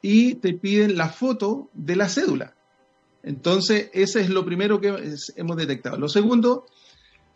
[0.00, 2.54] y te piden la foto de la cédula.
[3.22, 5.96] Entonces, ese es lo primero que hemos detectado.
[5.96, 6.66] Lo segundo,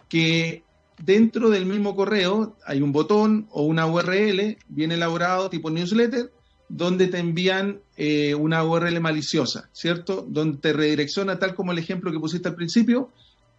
[0.08, 0.64] que
[1.02, 6.32] dentro del mismo correo hay un botón o una URL bien elaborado tipo newsletter
[6.68, 10.26] donde te envían eh, una URL maliciosa, ¿cierto?
[10.28, 13.10] Donde te redirecciona, tal como el ejemplo que pusiste al principio,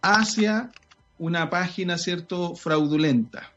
[0.02, 0.70] hacia
[1.18, 3.50] una página, ¿cierto?, fraudulenta.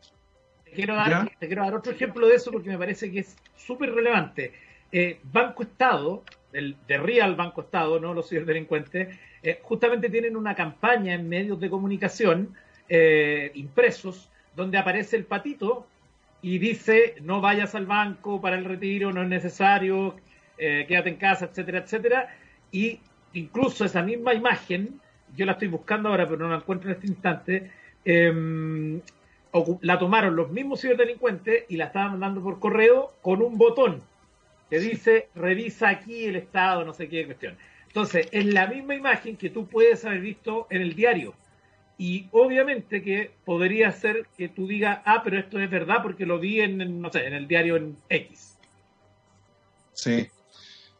[0.66, 3.36] Te quiero dar, te quiero dar otro ejemplo de eso porque me parece que es
[3.56, 4.54] súper relevante.
[4.92, 10.56] Eh, Banco Estado, el de Real Banco Estado, no los ciberdelincuentes, eh, justamente tienen una
[10.56, 12.56] campaña en medios de comunicación
[12.88, 15.88] eh, impresos donde aparece el patito
[16.42, 20.16] y dice no vayas al banco para el retiro, no es necesario,
[20.58, 22.36] eh, quédate en casa, etcétera, etcétera.
[22.72, 23.00] Y
[23.34, 25.00] incluso esa misma imagen,
[25.36, 27.72] yo la estoy buscando ahora, pero no la encuentro en este instante,
[28.06, 29.02] em,
[29.82, 34.02] la tomaron los mismos ciberdelincuentes y la estaban mandando por correo con un botón
[34.70, 37.58] que dice revisa aquí el estado, no sé qué cuestión.
[37.88, 41.34] Entonces, es la misma imagen que tú puedes haber visto en el diario.
[41.98, 46.40] Y obviamente que podría ser que tú digas, ah, pero esto es verdad porque lo
[46.40, 48.58] vi en, no sé, en el diario en X.
[49.92, 50.30] Sí,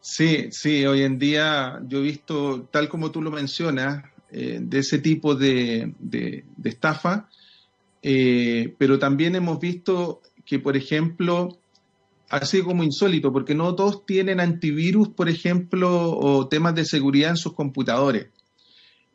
[0.02, 4.78] sí, sí, hoy en día yo he visto, tal como tú lo mencionas, eh, de
[4.78, 7.28] ese tipo de, de, estafa,
[8.02, 11.58] eh, pero también hemos visto que, por ejemplo,
[12.30, 17.36] así como insólito, porque no todos tienen antivirus, por ejemplo, o temas de seguridad en
[17.36, 18.28] sus computadores.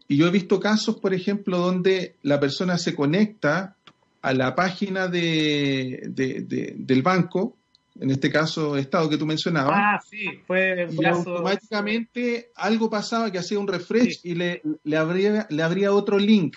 [0.08, 3.76] Y yo he visto casos, por ejemplo, donde la persona se conecta
[4.22, 6.12] a la página de,
[6.78, 7.58] del banco,
[8.00, 9.74] en este caso Estado que tú mencionabas.
[9.76, 15.48] Ah, sí, fue y automáticamente algo pasaba que hacía un refresh y le, le, abría,
[15.50, 16.56] le abría otro link.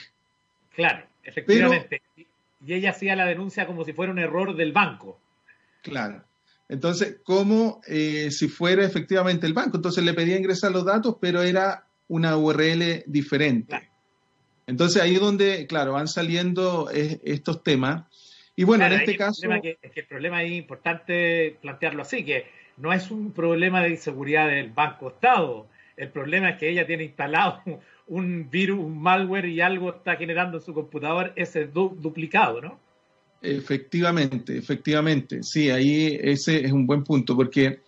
[0.75, 2.03] Claro, efectivamente.
[2.17, 5.19] y ella hacía la denuncia como si fuera un error del banco.
[5.83, 6.23] Claro.
[6.69, 9.77] Entonces, como eh, si fuera efectivamente el banco.
[9.77, 13.91] Entonces le pedía ingresar los datos, pero era una URL diferente.
[14.67, 18.05] Entonces ahí es donde, claro, van saliendo estos temas.
[18.57, 19.49] Y bueno, en este caso...
[19.63, 23.91] que, es que el problema es importante plantearlo así, que no es un problema de
[23.91, 25.67] inseguridad del Banco Estado.
[25.97, 27.63] El problema es que ella tiene instalado
[28.07, 32.79] un virus, un malware y algo está generando en su computador ese duplicado, ¿no?
[33.43, 35.43] Efectivamente, efectivamente.
[35.43, 37.81] Sí, ahí ese es un buen punto, porque,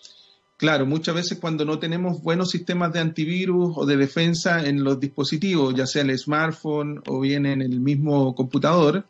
[0.57, 4.99] claro, muchas veces cuando no tenemos buenos sistemas de antivirus o de defensa en los
[4.99, 9.07] dispositivos, ya sea el smartphone o bien en el mismo computador,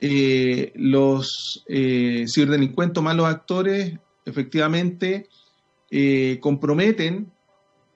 [0.00, 5.28] eh, los eh, ciberdelincuentes malos actores efectivamente
[5.90, 7.30] eh, comprometen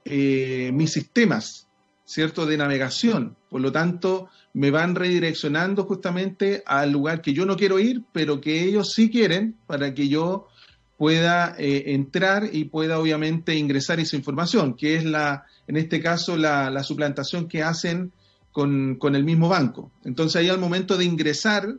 [0.04, 1.68] eh, mis sistemas,
[2.04, 3.36] ¿cierto?, de navegación.
[3.50, 8.40] Por lo tanto, me van redireccionando justamente al lugar que yo no quiero ir, pero
[8.40, 10.48] que ellos sí quieren para que yo
[10.96, 16.36] pueda eh, entrar y pueda obviamente ingresar esa información, que es la, en este caso,
[16.36, 18.12] la, suplantación que hacen
[18.52, 19.90] con, con, el mismo banco.
[20.04, 21.74] Entonces ahí al momento de ingresar,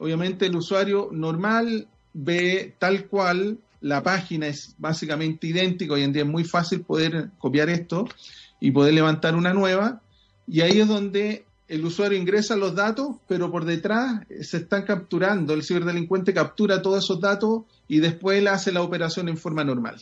[0.00, 6.22] obviamente el usuario normal ve tal cual, la página es básicamente idéntica, hoy en día
[6.22, 8.06] es muy fácil poder copiar esto
[8.58, 10.02] y poder levantar una nueva,
[10.46, 15.54] y ahí es donde el usuario ingresa los datos, pero por detrás se están capturando,
[15.54, 19.96] el ciberdelincuente captura todos esos datos y después él hace la operación en forma normal.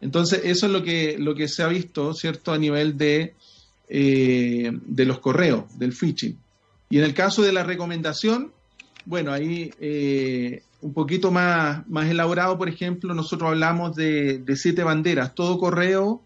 [0.00, 3.34] Entonces, eso es lo que, lo que se ha visto, ¿cierto?, a nivel de,
[3.88, 6.38] eh, de los correos, del phishing.
[6.90, 8.52] Y en el caso de la recomendación,
[9.04, 14.82] bueno, ahí eh, un poquito más, más elaborado, por ejemplo, nosotros hablamos de, de siete
[14.84, 15.34] banderas.
[15.34, 16.22] Todo correo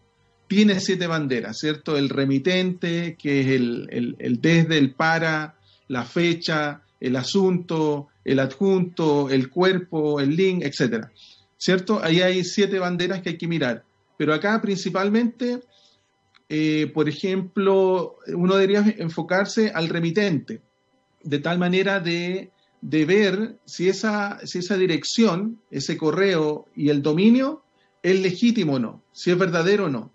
[0.51, 1.97] tiene siete banderas, ¿cierto?
[1.97, 5.55] El remitente, que es el, desde, el para,
[5.87, 11.13] la fecha, el asunto, el adjunto, el cuerpo, el link, etcétera.
[11.57, 12.03] ¿Cierto?
[12.03, 13.85] Ahí hay siete banderas que hay que mirar.
[14.17, 15.61] Pero acá principalmente,
[16.53, 20.61] eh, por ejemplo, uno debería enfocarse al remitente,
[21.23, 22.51] de tal manera de,
[22.81, 27.63] de ver si esa, si esa dirección, ese correo y el dominio
[28.03, 30.13] es legítimo o no, si es verdadero o no.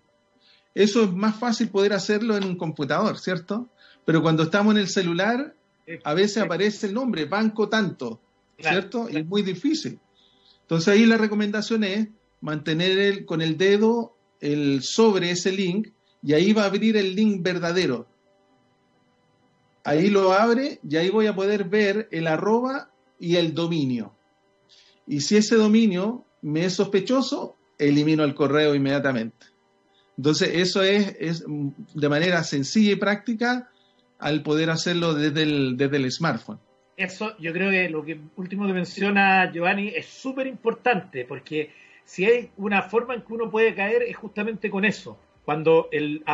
[0.74, 3.70] Eso es más fácil poder hacerlo en un computador, ¿cierto?
[4.04, 5.54] Pero cuando estamos en el celular,
[6.04, 8.20] a veces aparece el nombre, banco tanto,
[8.58, 9.08] ¿cierto?
[9.10, 10.00] Y es muy difícil.
[10.60, 12.08] Entonces ahí la recomendación es
[12.42, 15.95] mantener el, con el dedo el sobre ese link
[16.26, 18.04] y ahí va a abrir el link verdadero.
[19.84, 24.12] Ahí lo abre y ahí voy a poder ver el arroba y el dominio.
[25.06, 29.46] Y si ese dominio me es sospechoso, elimino el correo inmediatamente.
[30.16, 31.44] Entonces, eso es,
[31.94, 33.70] de manera sencilla y práctica
[34.18, 36.58] al poder hacerlo desde el, desde el smartphone.
[36.96, 41.70] Eso, yo creo que lo que último que menciona Giovanni es súper importante, porque
[42.04, 45.20] si hay una forma en que uno puede caer es justamente con eso.
[45.46, 46.24] Cuando el,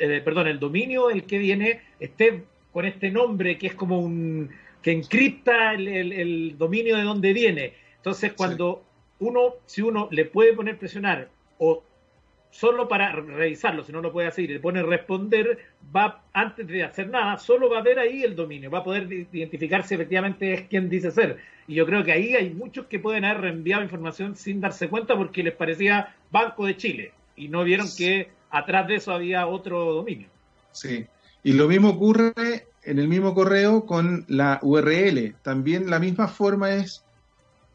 [0.00, 4.48] eh, perdón, el dominio, el que viene, esté con este nombre que es como un
[4.80, 7.74] que encripta el, dominio de donde viene.
[7.96, 8.82] Entonces, cuando
[9.18, 11.82] uno, si uno le puede poner presionar o
[12.50, 15.58] solo para revisarlo, si no lo puede hacer y le pone responder,
[15.94, 19.12] va antes de hacer nada, solo va a ver ahí el dominio, va a poder
[19.12, 21.36] identificar si efectivamente es quien dice ser.
[21.66, 25.16] Y yo creo que ahí hay muchos que pueden haber reenviado información sin darse cuenta
[25.16, 29.94] porque les parecía Banco de Chile y no vieron que atrás de eso había otro
[29.94, 30.28] dominio.
[30.70, 31.06] Sí,
[31.42, 32.32] y lo mismo ocurre
[32.84, 35.34] en el mismo correo con la URL.
[35.42, 37.04] También la misma forma es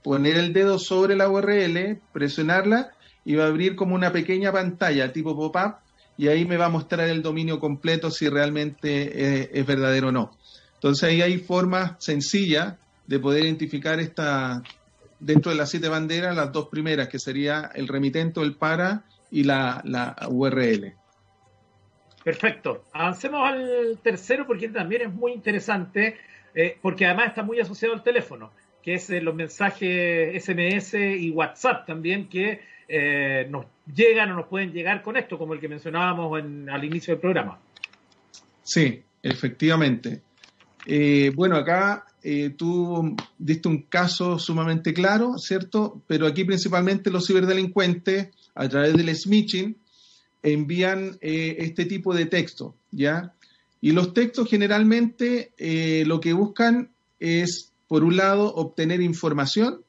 [0.04, 2.92] poner el dedo sobre la URL, presionarla
[3.26, 5.76] y va a abrir como una pequeña pantalla tipo pop-up
[6.18, 10.32] y ahí me va a mostrar el dominio completo si realmente es, verdadero o no.
[10.76, 12.76] Entonces ahí hay formas sencillas
[13.06, 14.62] de poder identificar esta,
[15.20, 19.04] dentro de las siete banderas, las dos primeras, que sería el remitente o el para
[19.32, 20.94] y la, la URL.
[22.24, 22.86] Perfecto.
[22.94, 26.18] Avancemos al tercero porque también es muy interesante,
[26.54, 28.52] eh, porque además está muy asociado al teléfono,
[28.84, 34.48] que es eh, los mensajes SMS y WhatsApp también, que eh, nos llegan o nos
[34.48, 36.40] pueden llegar con esto, como el que mencionábamos
[36.72, 37.60] al inicio del programa.
[38.64, 40.22] Sí, efectivamente.
[41.36, 42.06] Bueno, acá
[42.58, 46.02] tú diste un caso sumamente claro, ¿cierto?
[46.08, 49.78] Pero aquí principalmente los ciberdelincuentes, a través del smishing,
[50.43, 53.34] envían este tipo de texto, ¿ya?
[53.82, 55.51] Y los textos generalmente
[56.05, 59.82] lo que buscan es, por un lado, obtener información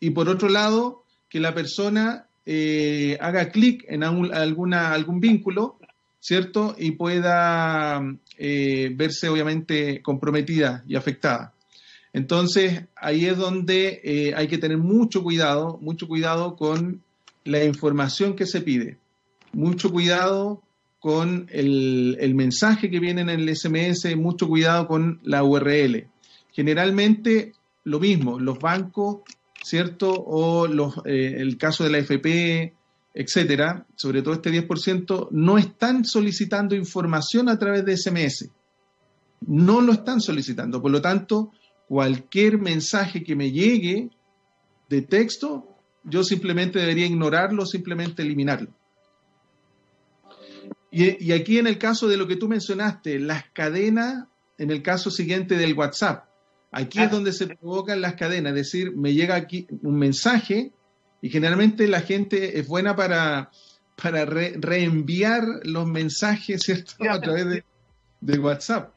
[0.00, 5.78] y por otro lado, que la persona eh, haga clic en alguna, algún vínculo,
[6.20, 6.74] ¿cierto?
[6.78, 8.02] Y pueda
[8.36, 11.54] eh, verse obviamente comprometida y afectada.
[12.12, 17.02] Entonces, ahí es donde eh, hay que tener mucho cuidado, mucho cuidado con
[17.44, 18.98] la información que se pide,
[19.52, 20.62] mucho cuidado
[20.98, 26.08] con el, mensaje que viene en el SMS, mucho cuidado con la URL.
[26.52, 27.52] Generalmente,
[27.84, 29.18] lo mismo, los bancos
[29.64, 30.12] ¿cierto?
[30.12, 32.74] O los, eh, el caso de la FP,
[33.14, 38.50] etcétera, sobre todo este 10%, no están solicitando información a través de SMS.
[39.40, 40.82] No lo están solicitando.
[40.82, 41.50] Por lo tanto,
[41.88, 44.10] cualquier mensaje que me llegue
[44.90, 45.73] de texto,
[46.04, 48.68] yo simplemente debería ignorarlo, simplemente eliminarlo.
[50.90, 54.26] Y, y, aquí en el caso de lo que tú mencionaste, las cadenas,
[54.58, 56.26] en el caso siguiente del WhatsApp,
[56.76, 60.72] Aquí es donde se provocan las cadenas, es decir, me llega aquí un mensaje
[61.22, 63.52] y generalmente la gente es buena para,
[63.94, 66.96] para reenviar los mensajes, ¿cierto?
[67.08, 67.62] A través
[68.20, 68.92] de, WhatsApp.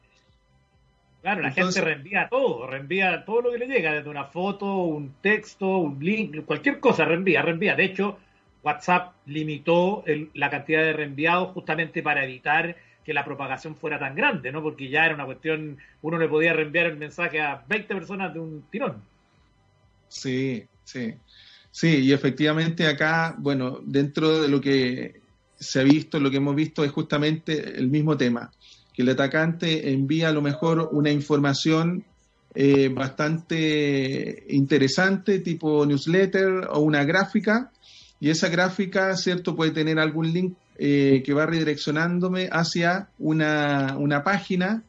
[1.27, 5.15] Claro, la gente reenvía todo, reenvía todo lo que le llega, desde una foto, un
[5.21, 7.75] texto, un link, cualquier cosa, reenvía, reenvía.
[7.75, 8.17] De hecho,
[8.63, 10.05] WhatsApp limitó
[10.35, 14.63] la cantidad de reenviados justamente para evitar que la propagación fuera tan grande, ¿no?
[14.63, 18.39] Porque ya era una cuestión, uno le podía reenviar el mensaje a 20 personas de
[18.39, 19.03] un tirón.
[20.07, 21.13] Sí, sí.
[21.71, 25.19] Sí, y efectivamente acá, bueno, dentro de lo que
[25.59, 28.49] se ha visto, lo que hemos visto es justamente el mismo tema,
[28.97, 32.03] que el atacante envía a lo mejor una información
[32.55, 37.71] eh, bastante interesante, tipo newsletter o una gráfica,
[38.19, 44.81] y esa gráfica, ¿cierto?, puede tener algún link eh, que va redireccionándome hacia una, página,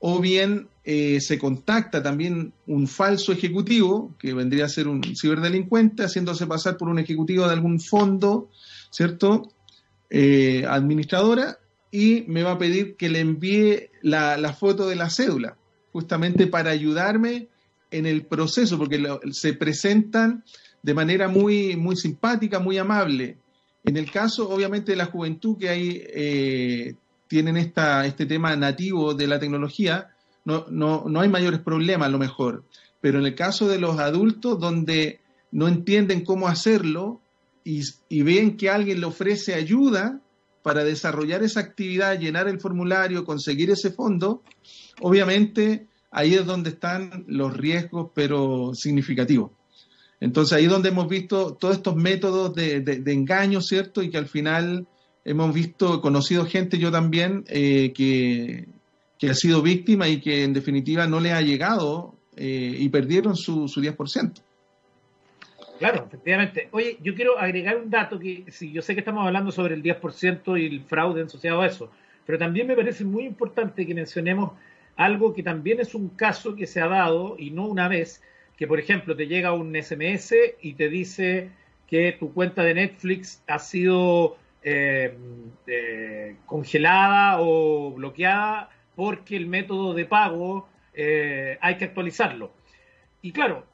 [0.00, 6.02] o bien eh, se contacta también un falso ejecutivo, que vendría a ser un ciberdelincuente,
[6.02, 8.50] haciéndose pasar por un ejecutivo de algún fondo,
[8.90, 9.52] ¿cierto?
[10.10, 11.58] Eh, administradora,
[11.94, 15.56] y me va a pedir que le envíe la, foto de la cédula,
[15.92, 17.46] justamente para ayudarme
[17.92, 20.42] en el proceso, porque se presentan
[20.82, 23.38] de manera muy, muy simpática, muy amable.
[23.84, 26.96] En el caso, obviamente, de la juventud que hay, eh,
[27.28, 30.08] tienen esta, este tema nativo de la tecnología,
[30.44, 32.64] no, no, no hay mayores problemas a lo mejor.
[33.00, 35.20] Pero en el caso de los adultos, donde
[35.52, 37.20] no entienden cómo hacerlo
[37.62, 40.20] y, y ven que alguien le ofrece ayuda
[40.64, 44.42] para desarrollar esa actividad, llenar el formulario, conseguir ese fondo,
[45.02, 49.50] obviamente ahí es donde están los riesgos, pero significativos.
[50.20, 54.02] Entonces ahí es donde hemos visto todos estos métodos de, engaño, ¿cierto?
[54.02, 54.86] Y que al final
[55.22, 58.66] hemos visto, conocido gente, yo también, eh, que,
[59.28, 63.68] ha sido víctima y que en definitiva no le ha llegado eh, y perdieron su,
[63.68, 64.32] su 10%.
[65.78, 66.68] Claro, efectivamente.
[66.70, 69.82] Oye, yo quiero agregar un dato que, sí, yo sé que estamos hablando sobre el
[69.82, 71.90] 10% y el fraude asociado a eso,
[72.26, 74.52] pero también me parece muy importante que mencionemos
[74.96, 78.22] algo que también es un caso que se ha dado, y no una vez,
[78.56, 81.50] que por ejemplo te llega un SMS y te dice
[81.88, 85.16] que tu cuenta de Netflix ha sido eh,
[85.66, 92.52] eh, congelada o bloqueada porque el método de pago eh, hay que actualizarlo.
[93.20, 93.66] Y claro,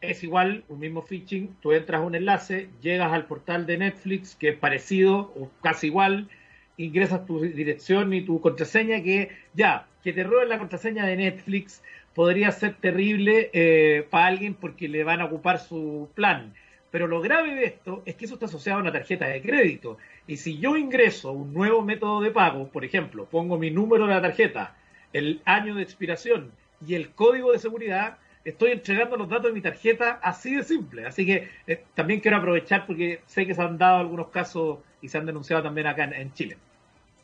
[0.00, 4.36] es igual, un mismo phishing, tú entras a un enlace, llegas al portal de Netflix,
[4.36, 6.28] que es parecido o casi igual,
[6.76, 11.82] ingresas tu dirección y tu contraseña, que ya, que te roben la contraseña de Netflix
[12.14, 16.54] podría ser terrible eh, para alguien porque le van a ocupar su plan.
[16.90, 19.98] Pero lo grave de esto es que eso está asociado a una tarjeta de crédito.
[20.26, 24.14] Y si yo ingreso un nuevo método de pago, por ejemplo, pongo mi número de
[24.14, 24.74] la tarjeta,
[25.12, 26.52] el año de expiración
[26.86, 31.06] y el código de seguridad, estoy entregando los datos de mi tarjeta así de simple.
[31.06, 35.08] Así que eh, también quiero aprovechar porque sé que se han dado algunos casos y
[35.08, 36.58] se han denunciado también acá en, Chile.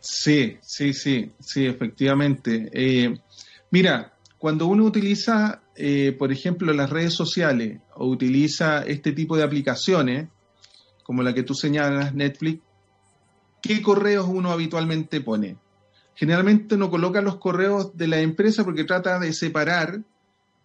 [0.00, 2.68] Sí, sí, sí, sí, efectivamente.
[2.72, 3.16] Eh,
[3.70, 9.44] mira, cuando uno utiliza, eh, por ejemplo, las redes sociales o utiliza este tipo de
[9.44, 10.28] aplicaciones,
[11.02, 12.62] como la que tú señalas, Netflix,
[13.62, 15.56] ¿qué correos uno habitualmente pone?
[16.14, 20.00] Generalmente uno coloca los correos de la empresa porque trata de separar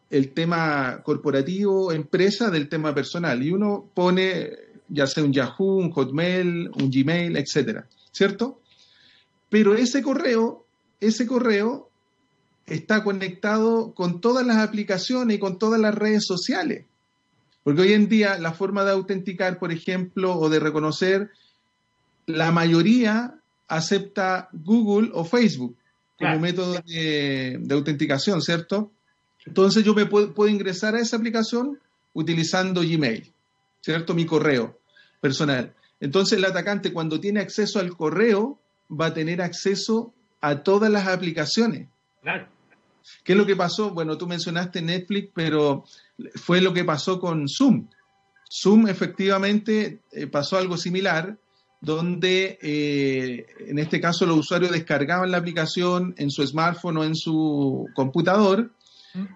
[0.09, 3.43] el tema corporativo, empresa, del tema personal.
[3.43, 4.49] Y uno pone
[4.89, 8.59] ya sea un Yahoo, un Hotmail, un Gmail, etcétera, ¿cierto?
[9.49, 10.65] Pero ese correo,
[10.99, 11.89] ese correo
[12.65, 16.85] está conectado con todas las aplicaciones y con todas las redes sociales.
[17.63, 21.29] Porque hoy en día la forma de autenticar, por ejemplo, o de reconocer,
[22.25, 23.35] la mayoría
[23.67, 25.75] acepta Google o Facebook
[26.17, 28.91] como método de, de autenticación, ¿cierto?
[29.49, 31.79] Entonces yo me puedo, ingresar a esa aplicación
[32.13, 33.33] utilizando Gmail,
[33.81, 34.13] ¿cierto?
[34.13, 34.77] Mi correo
[35.21, 35.73] personal.
[35.99, 41.07] Entonces el atacante cuando tiene acceso al correo va a tener acceso a todas las
[41.07, 41.87] aplicaciones.
[42.21, 42.47] Claro.
[43.23, 43.89] ¿Qué es lo que pasó?
[43.89, 45.83] Bueno, tú mencionaste Netflix, pero
[46.35, 47.87] fue lo que pasó con Zoom.
[48.51, 51.39] Zoom efectivamente eh, pasó algo similar,
[51.81, 57.15] donde eh, en este caso los usuarios descargaban la aplicación en su smartphone o en
[57.15, 58.73] su computador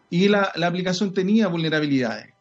[0.09, 2.33] y la, aplicación tenía vulnerabilidades.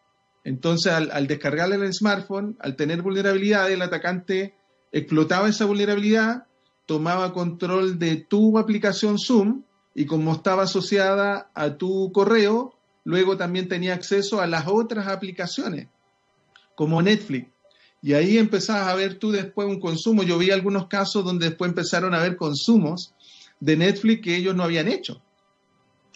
[0.44, 4.54] Entonces, al, al el smartphone, al tener vulnerabilidades, el atacante
[4.90, 6.46] explotaba esa vulnerabilidad,
[6.86, 9.62] tomaba control de tu aplicación Zoom
[9.94, 12.74] y como estaba asociada a tu correo,
[13.04, 15.88] luego también tenía acceso a las otras aplicaciones,
[16.74, 17.48] como Netflix.
[18.02, 20.24] Y ahí empezabas a ver tú después un consumo.
[20.24, 23.14] Yo vi algunos casos donde después empezaron a ver consumos
[23.60, 25.22] de Netflix que ellos no habían hecho.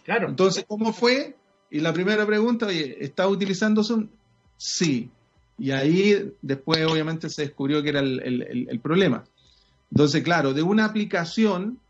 [0.06, 0.28] Claro.
[0.28, 1.34] Entonces, ¿cómo fue?
[1.68, 4.08] Y la primera pregunta, oye, ¿está utilizando Zoom?
[4.56, 5.10] Sí.
[5.58, 9.24] Y ahí después obviamente se descubrió que era el, problema.
[9.90, 11.80] Entonces, claro, de una aplicación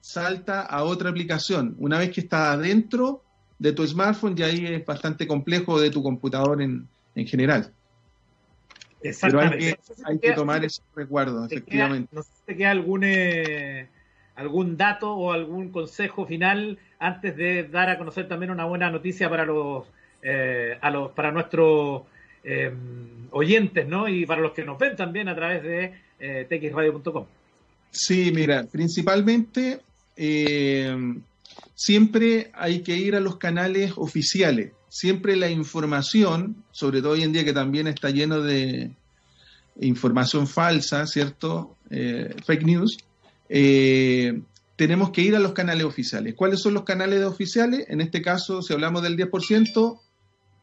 [0.00, 1.76] salta a otra aplicación.
[1.78, 3.22] Una vez que está adentro
[3.58, 6.88] de tu smartphone, ya ahí es bastante complejo de tu computador en,
[7.26, 7.72] general.
[9.20, 12.08] Pero hay que, hay que tomar ese recuerdo, efectivamente.
[12.10, 13.90] no sé si te queda algún, eh,
[14.36, 19.28] algún dato o algún consejo final antes de dar a conocer también una buena noticia
[19.28, 19.84] para los,
[20.22, 20.78] eh,
[21.14, 22.02] para nuestros
[22.44, 22.72] eh,
[23.30, 24.08] oyentes, ¿no?
[24.08, 26.46] Y para los que nos ven también a través de eh.
[27.90, 29.80] Sí, mira, principalmente
[31.74, 34.72] siempre hay que ir a los canales oficiales.
[34.88, 38.90] Siempre la información, sobre todo hoy en día que también está lleno de
[39.80, 41.76] información falsa, ¿cierto?
[41.90, 42.98] fake news
[43.48, 44.40] eh,
[44.76, 46.34] tenemos que ir a los canales oficiales.
[46.34, 47.86] ¿Cuáles son los canales oficiales?
[47.88, 50.00] En este caso, si hablamos del 10%,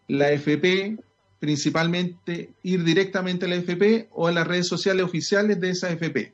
[0.09, 0.97] la FP,
[1.39, 6.34] principalmente ir directamente a la FP o a las redes sociales oficiales de esa FP.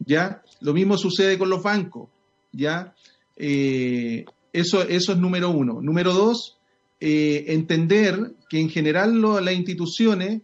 [0.00, 0.42] ¿Ya?
[0.60, 2.08] Lo mismo sucede con los bancos.
[2.52, 2.94] ¿Ya?
[3.36, 5.80] Eh, eso, eso es número uno.
[5.80, 6.58] Número dos,
[7.00, 10.40] eh, entender que en general las instituciones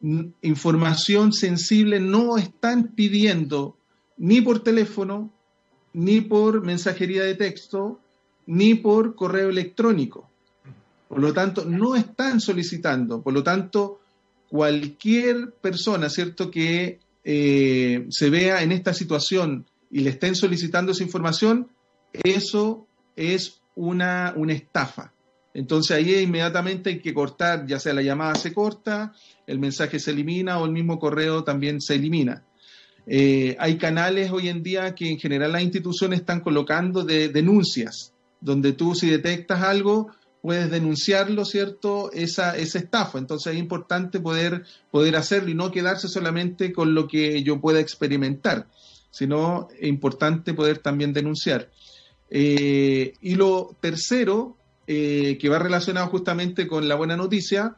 [0.00, 3.77] información sensible no están pidiendo
[4.18, 5.30] ni por teléfono,
[5.92, 8.00] ni por mensajería de texto,
[8.46, 10.28] ni por correo electrónico.
[11.08, 13.22] Por lo tanto, no están solicitando.
[13.22, 14.00] Por lo tanto,
[14.48, 21.02] cualquier persona, ¿cierto?, que eh, se vea en esta situación y le estén solicitando esa
[21.02, 21.68] información,
[22.12, 25.12] eso es una, una estafa.
[25.54, 29.12] Entonces ahí inmediatamente hay que cortar, ya sea la llamada se corta,
[29.46, 32.44] el mensaje se elimina o el mismo correo también se elimina.
[33.10, 38.12] Eh, hay canales hoy en día que en general las instituciones están colocando de denuncias,
[38.40, 40.08] donde tú si detectas algo
[40.42, 42.12] puedes denunciarlo, ¿cierto?
[42.12, 43.18] Esa, esa estafa.
[43.18, 47.80] Entonces es importante poder, poder hacerlo y no quedarse solamente con lo que yo pueda
[47.80, 48.66] experimentar,
[49.10, 51.70] sino es importante poder también denunciar.
[52.30, 54.56] Eh, y lo tercero,
[54.86, 57.76] eh, que va relacionado justamente con la buena noticia,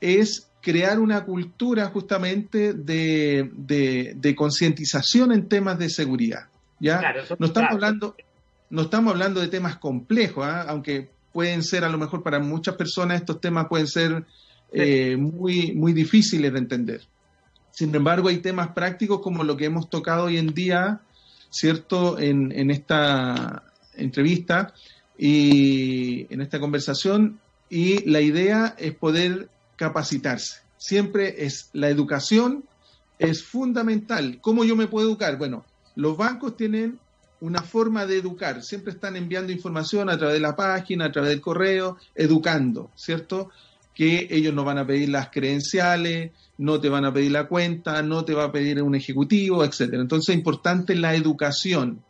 [0.00, 6.48] es crear una cultura justamente de, concientización en temas de seguridad.
[6.78, 7.00] ¿ya?
[7.38, 8.16] no, estamos hablando,
[8.70, 10.66] no estamos hablando de temas complejos, ¿ah?
[10.68, 14.24] aunque pueden ser a lo mejor para muchas personas estos temas pueden ser
[14.72, 17.00] eh, muy, muy difíciles de entender.
[17.70, 21.00] Sin embargo, hay temas prácticos como lo que hemos tocado hoy en día,
[21.50, 22.18] ¿cierto?
[22.18, 23.62] En, en esta
[23.94, 24.74] entrevista
[25.16, 27.38] y en esta conversación.
[27.68, 29.48] Y la idea es poder
[29.80, 30.60] capacitarse.
[30.76, 32.64] Siempre es la educación,
[33.18, 34.38] es fundamental.
[34.42, 35.38] ¿Cómo yo me puedo educar?
[35.38, 35.64] Bueno,
[35.96, 36.98] los bancos tienen
[37.40, 41.30] una forma de educar, siempre están enviando información a través de la página, a través
[41.30, 43.48] del correo, educando, ¿cierto?
[43.94, 48.02] Que ellos no van a pedir las credenciales, no te van a pedir la cuenta,
[48.02, 50.02] no te va a pedir un ejecutivo, etcétera.
[50.02, 52.02] Entonces es importante la educación.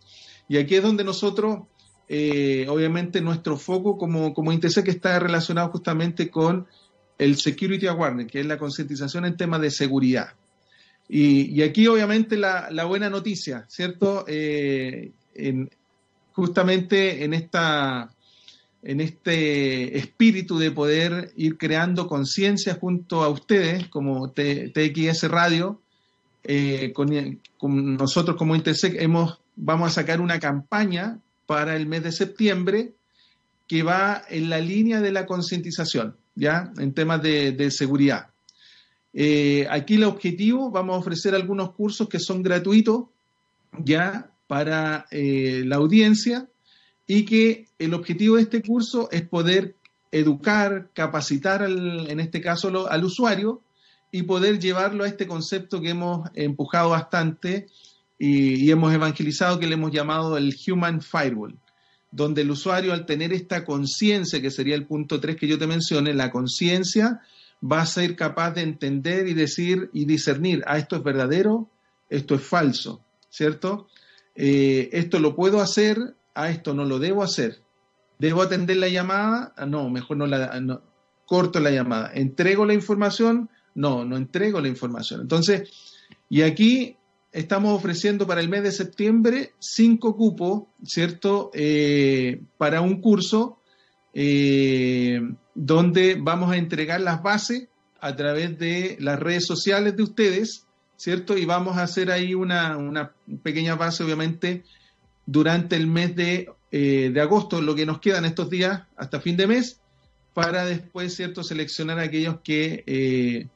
[0.49, 1.61] Y aquí es donde nosotros,
[2.09, 6.67] eh, obviamente, nuestro foco como, como que está relacionado justamente con
[7.21, 10.33] el Security Awareness, que es la concientización en temas de seguridad.
[11.07, 14.25] Y, aquí, obviamente, la, buena noticia, ¿cierto?
[14.27, 15.13] Eh,
[16.33, 18.11] justamente en, esta,
[18.83, 25.79] en este espíritu de poder ir creando conciencia junto a ustedes, como TXS Radio,
[26.43, 32.13] eh, con, nosotros como Intersec hemos, vamos a sacar una campaña para el mes de
[32.13, 32.93] septiembre
[33.69, 36.17] que va en la línea de la concientización.
[36.41, 36.73] ¿Ya?
[36.79, 38.31] En temas de, seguridad.
[39.13, 43.05] Eh, aquí el objetivo, vamos a ofrecer algunos cursos que son gratuitos,
[43.79, 44.31] ¿ya?
[44.47, 46.49] Para eh, la audiencia
[47.07, 49.77] y que el objetivo de este curso es poder
[50.11, 53.61] educar, capacitar, en este caso al usuario
[54.11, 57.67] y poder llevarlo a este concepto que hemos empujado bastante
[58.19, 61.57] y hemos evangelizado, que le hemos llamado el Human Firewall
[62.11, 65.67] donde el usuario al tener esta conciencia, que sería el punto 3 que yo te
[65.67, 67.21] mencioné, la conciencia
[67.63, 71.69] va a ser capaz de entender y decir y discernir, ah, esto es verdadero,
[72.09, 73.87] esto es falso, ¿cierto?
[74.35, 75.99] Eh, esto lo puedo hacer,
[76.35, 77.61] a ah, esto no lo debo hacer.
[78.19, 79.55] ¿Debo atender la llamada?
[79.57, 80.61] Ah, no, mejor no la
[81.27, 82.11] corto la llamada.
[82.13, 83.49] ¿Entrego la información?
[83.75, 85.21] No, no entrego la información.
[85.21, 85.71] Entonces,
[86.29, 86.97] y aquí
[87.33, 91.51] estamos ofreciendo para el mes de septiembre cinco cupos, ¿cierto?
[91.55, 93.59] Eh, para un curso
[94.15, 95.21] eh,
[95.55, 97.69] donde vamos a entregar las bases
[98.01, 100.67] a través de las redes sociales de ustedes,
[100.97, 101.37] ¿cierto?
[101.37, 103.13] Y vamos a hacer ahí una,
[103.43, 104.65] pequeña base, obviamente,
[105.27, 109.37] durante el mes de, eh, de agosto, lo que nos quedan estos días hasta fin
[109.37, 109.81] de mes,
[110.35, 113.49] para después, ¿cierto?, seleccionar a aquellos que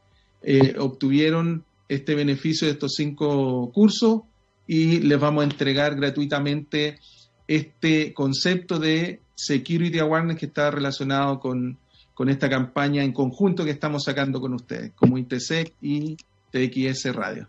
[0.79, 4.23] obtuvieron este beneficio de estos cinco cursos
[4.67, 6.99] y les vamos a entregar gratuitamente
[7.47, 11.79] este concepto de Security Awareness que está relacionado con,
[12.29, 16.17] esta campaña en conjunto que estamos sacando con ustedes, como Intesec y
[16.51, 17.49] TXS Radio.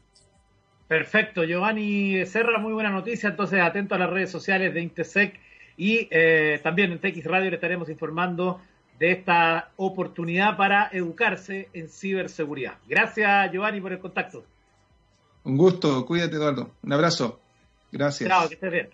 [0.88, 3.30] Perfecto, Giovanni Serra, muy buena noticia.
[3.30, 5.40] Entonces, atento a las redes sociales de Intesec
[5.78, 8.62] y eh, también en TX Radio le estaremos informando
[9.00, 12.78] de esta oportunidad para educarse en ciberseguridad.
[12.88, 14.46] Gracias, Giovanni, por el contacto.
[15.44, 16.72] Un gusto, cuídate, Eduardo.
[16.82, 17.40] Un abrazo.
[17.92, 18.30] Gracias.
[18.30, 18.90] Chao, que estés bien.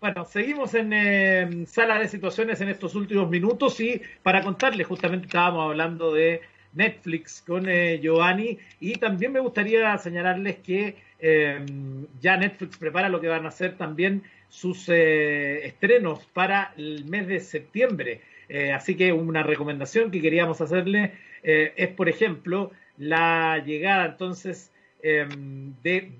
[0.00, 5.70] Bueno, seguimos en sala de situaciones en estos últimos minutos y para contarles, justamente estábamos
[5.70, 6.40] hablando de
[6.72, 13.20] Netflix con eh, Giovanni y también me gustaría señalarles que em, ya Netflix prepara lo
[13.20, 18.22] que van a ser también sus eh, estrenos para el mes de septiembre.
[18.48, 24.72] Eh, así que una recomendación que queríamos hacerle eh, es, por ejemplo, la llegada entonces
[25.02, 26.12] em, de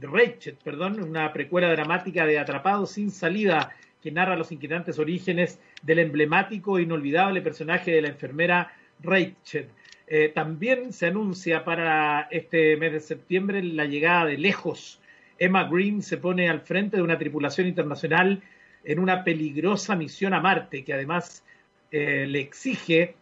[0.00, 5.98] Rachel, perdón, una precuela dramática de Atrapado sin salida que narra los inquietantes orígenes del
[5.98, 9.68] emblemático e inolvidable personaje de la enfermera Rachel.
[10.06, 15.00] Eh, también se anuncia para este mes de septiembre la llegada de Lejos.
[15.38, 18.42] Emma Green se pone al frente de una tripulación internacional
[18.86, 21.44] en una peligrosa misión a Marte, que además
[21.90, 23.16] eh, le exige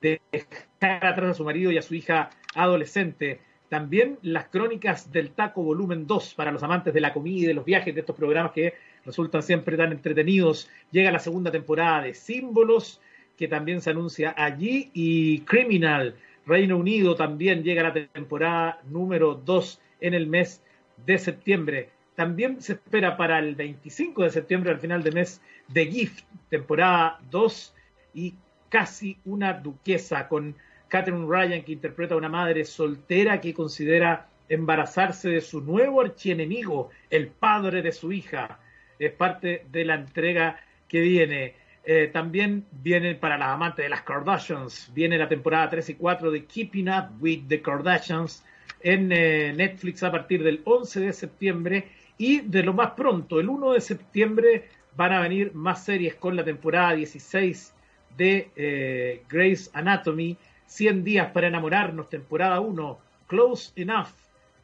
[0.00, 3.40] dejar atrás a su marido y a su hija adolescente.
[3.68, 7.54] También las crónicas del taco volumen 2 para los amantes de la comida y de
[7.54, 10.70] los viajes de estos programas que resultan siempre tan entretenidos.
[10.92, 13.00] Llega la segunda temporada de Símbolos,
[13.36, 16.14] que también se anuncia allí, y Criminal,
[16.46, 20.62] Reino Unido, también llega la temporada número 2 en el mes
[21.04, 21.88] de septiembre.
[22.14, 25.40] También se espera para el 25 de septiembre, al final de mes,
[25.72, 27.74] The Gift, temporada 2,
[28.14, 28.34] y
[28.68, 30.54] casi una duquesa, con
[30.88, 36.90] Catherine Ryan, que interpreta a una madre soltera que considera embarazarse de su nuevo archienemigo,
[37.08, 38.58] el padre de su hija.
[38.98, 41.54] es parte de la entrega que viene.
[41.84, 46.30] Eh, también viene para las amantes de las Kardashians, viene la temporada 3 y 4
[46.30, 48.44] de Keeping Up with the Kardashians
[48.82, 51.88] en eh, Netflix a partir del 11 de septiembre
[52.18, 56.36] y de lo más pronto, el 1 de septiembre van a venir más series con
[56.36, 57.74] la temporada 16
[58.16, 60.36] de eh, Grey's Anatomy,
[60.66, 64.08] 100 días para enamorarnos, temporada 1, Close Enough,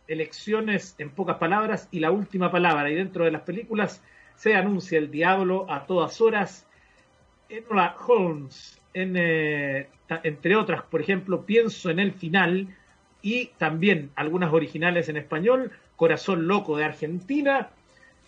[0.07, 2.91] elecciones en pocas palabras y la última palabra.
[2.91, 4.03] Y dentro de las películas
[4.37, 6.67] se anuncia El Diablo a todas horas,
[7.49, 9.89] Enola Holmes, eh,
[10.23, 12.69] entre otras, por ejemplo, Pienso en el final
[13.23, 17.71] y también algunas originales en español, Corazón Loco de Argentina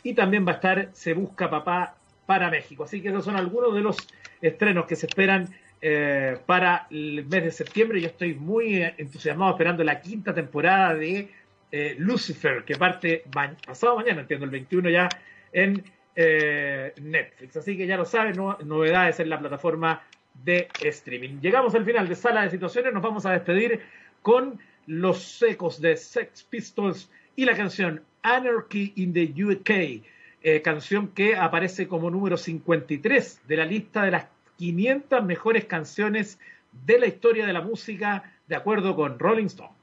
[0.02, 1.94] y también va a estar Se Busca Papá
[2.26, 2.82] para México.
[2.84, 3.96] Así que esos son algunos de los
[4.42, 5.48] estrenos que se esperan
[5.80, 8.00] eh, para el mes de septiembre.
[8.00, 11.30] Yo estoy muy entusiasmado esperando la quinta temporada de
[11.70, 13.22] eh, Lucifer, que parte
[13.64, 15.08] pasado mañana, entiendo, el 21 ya
[15.52, 15.84] en
[16.16, 17.56] eh, Netflix.
[17.56, 20.02] Así que ya lo saben, novedades en la plataforma
[20.34, 21.40] de streaming.
[21.40, 23.80] Llegamos al final de Sala de Situaciones, nos vamos a despedir
[24.22, 27.08] con los ecos de Sex Pistols
[27.40, 30.04] y la canción Anarchy in the UK,
[30.42, 34.26] eh, canción que aparece como número 53 de la lista de las
[34.58, 36.38] 500 mejores canciones
[36.84, 39.79] de la historia de la música, de acuerdo con Rolling Stone.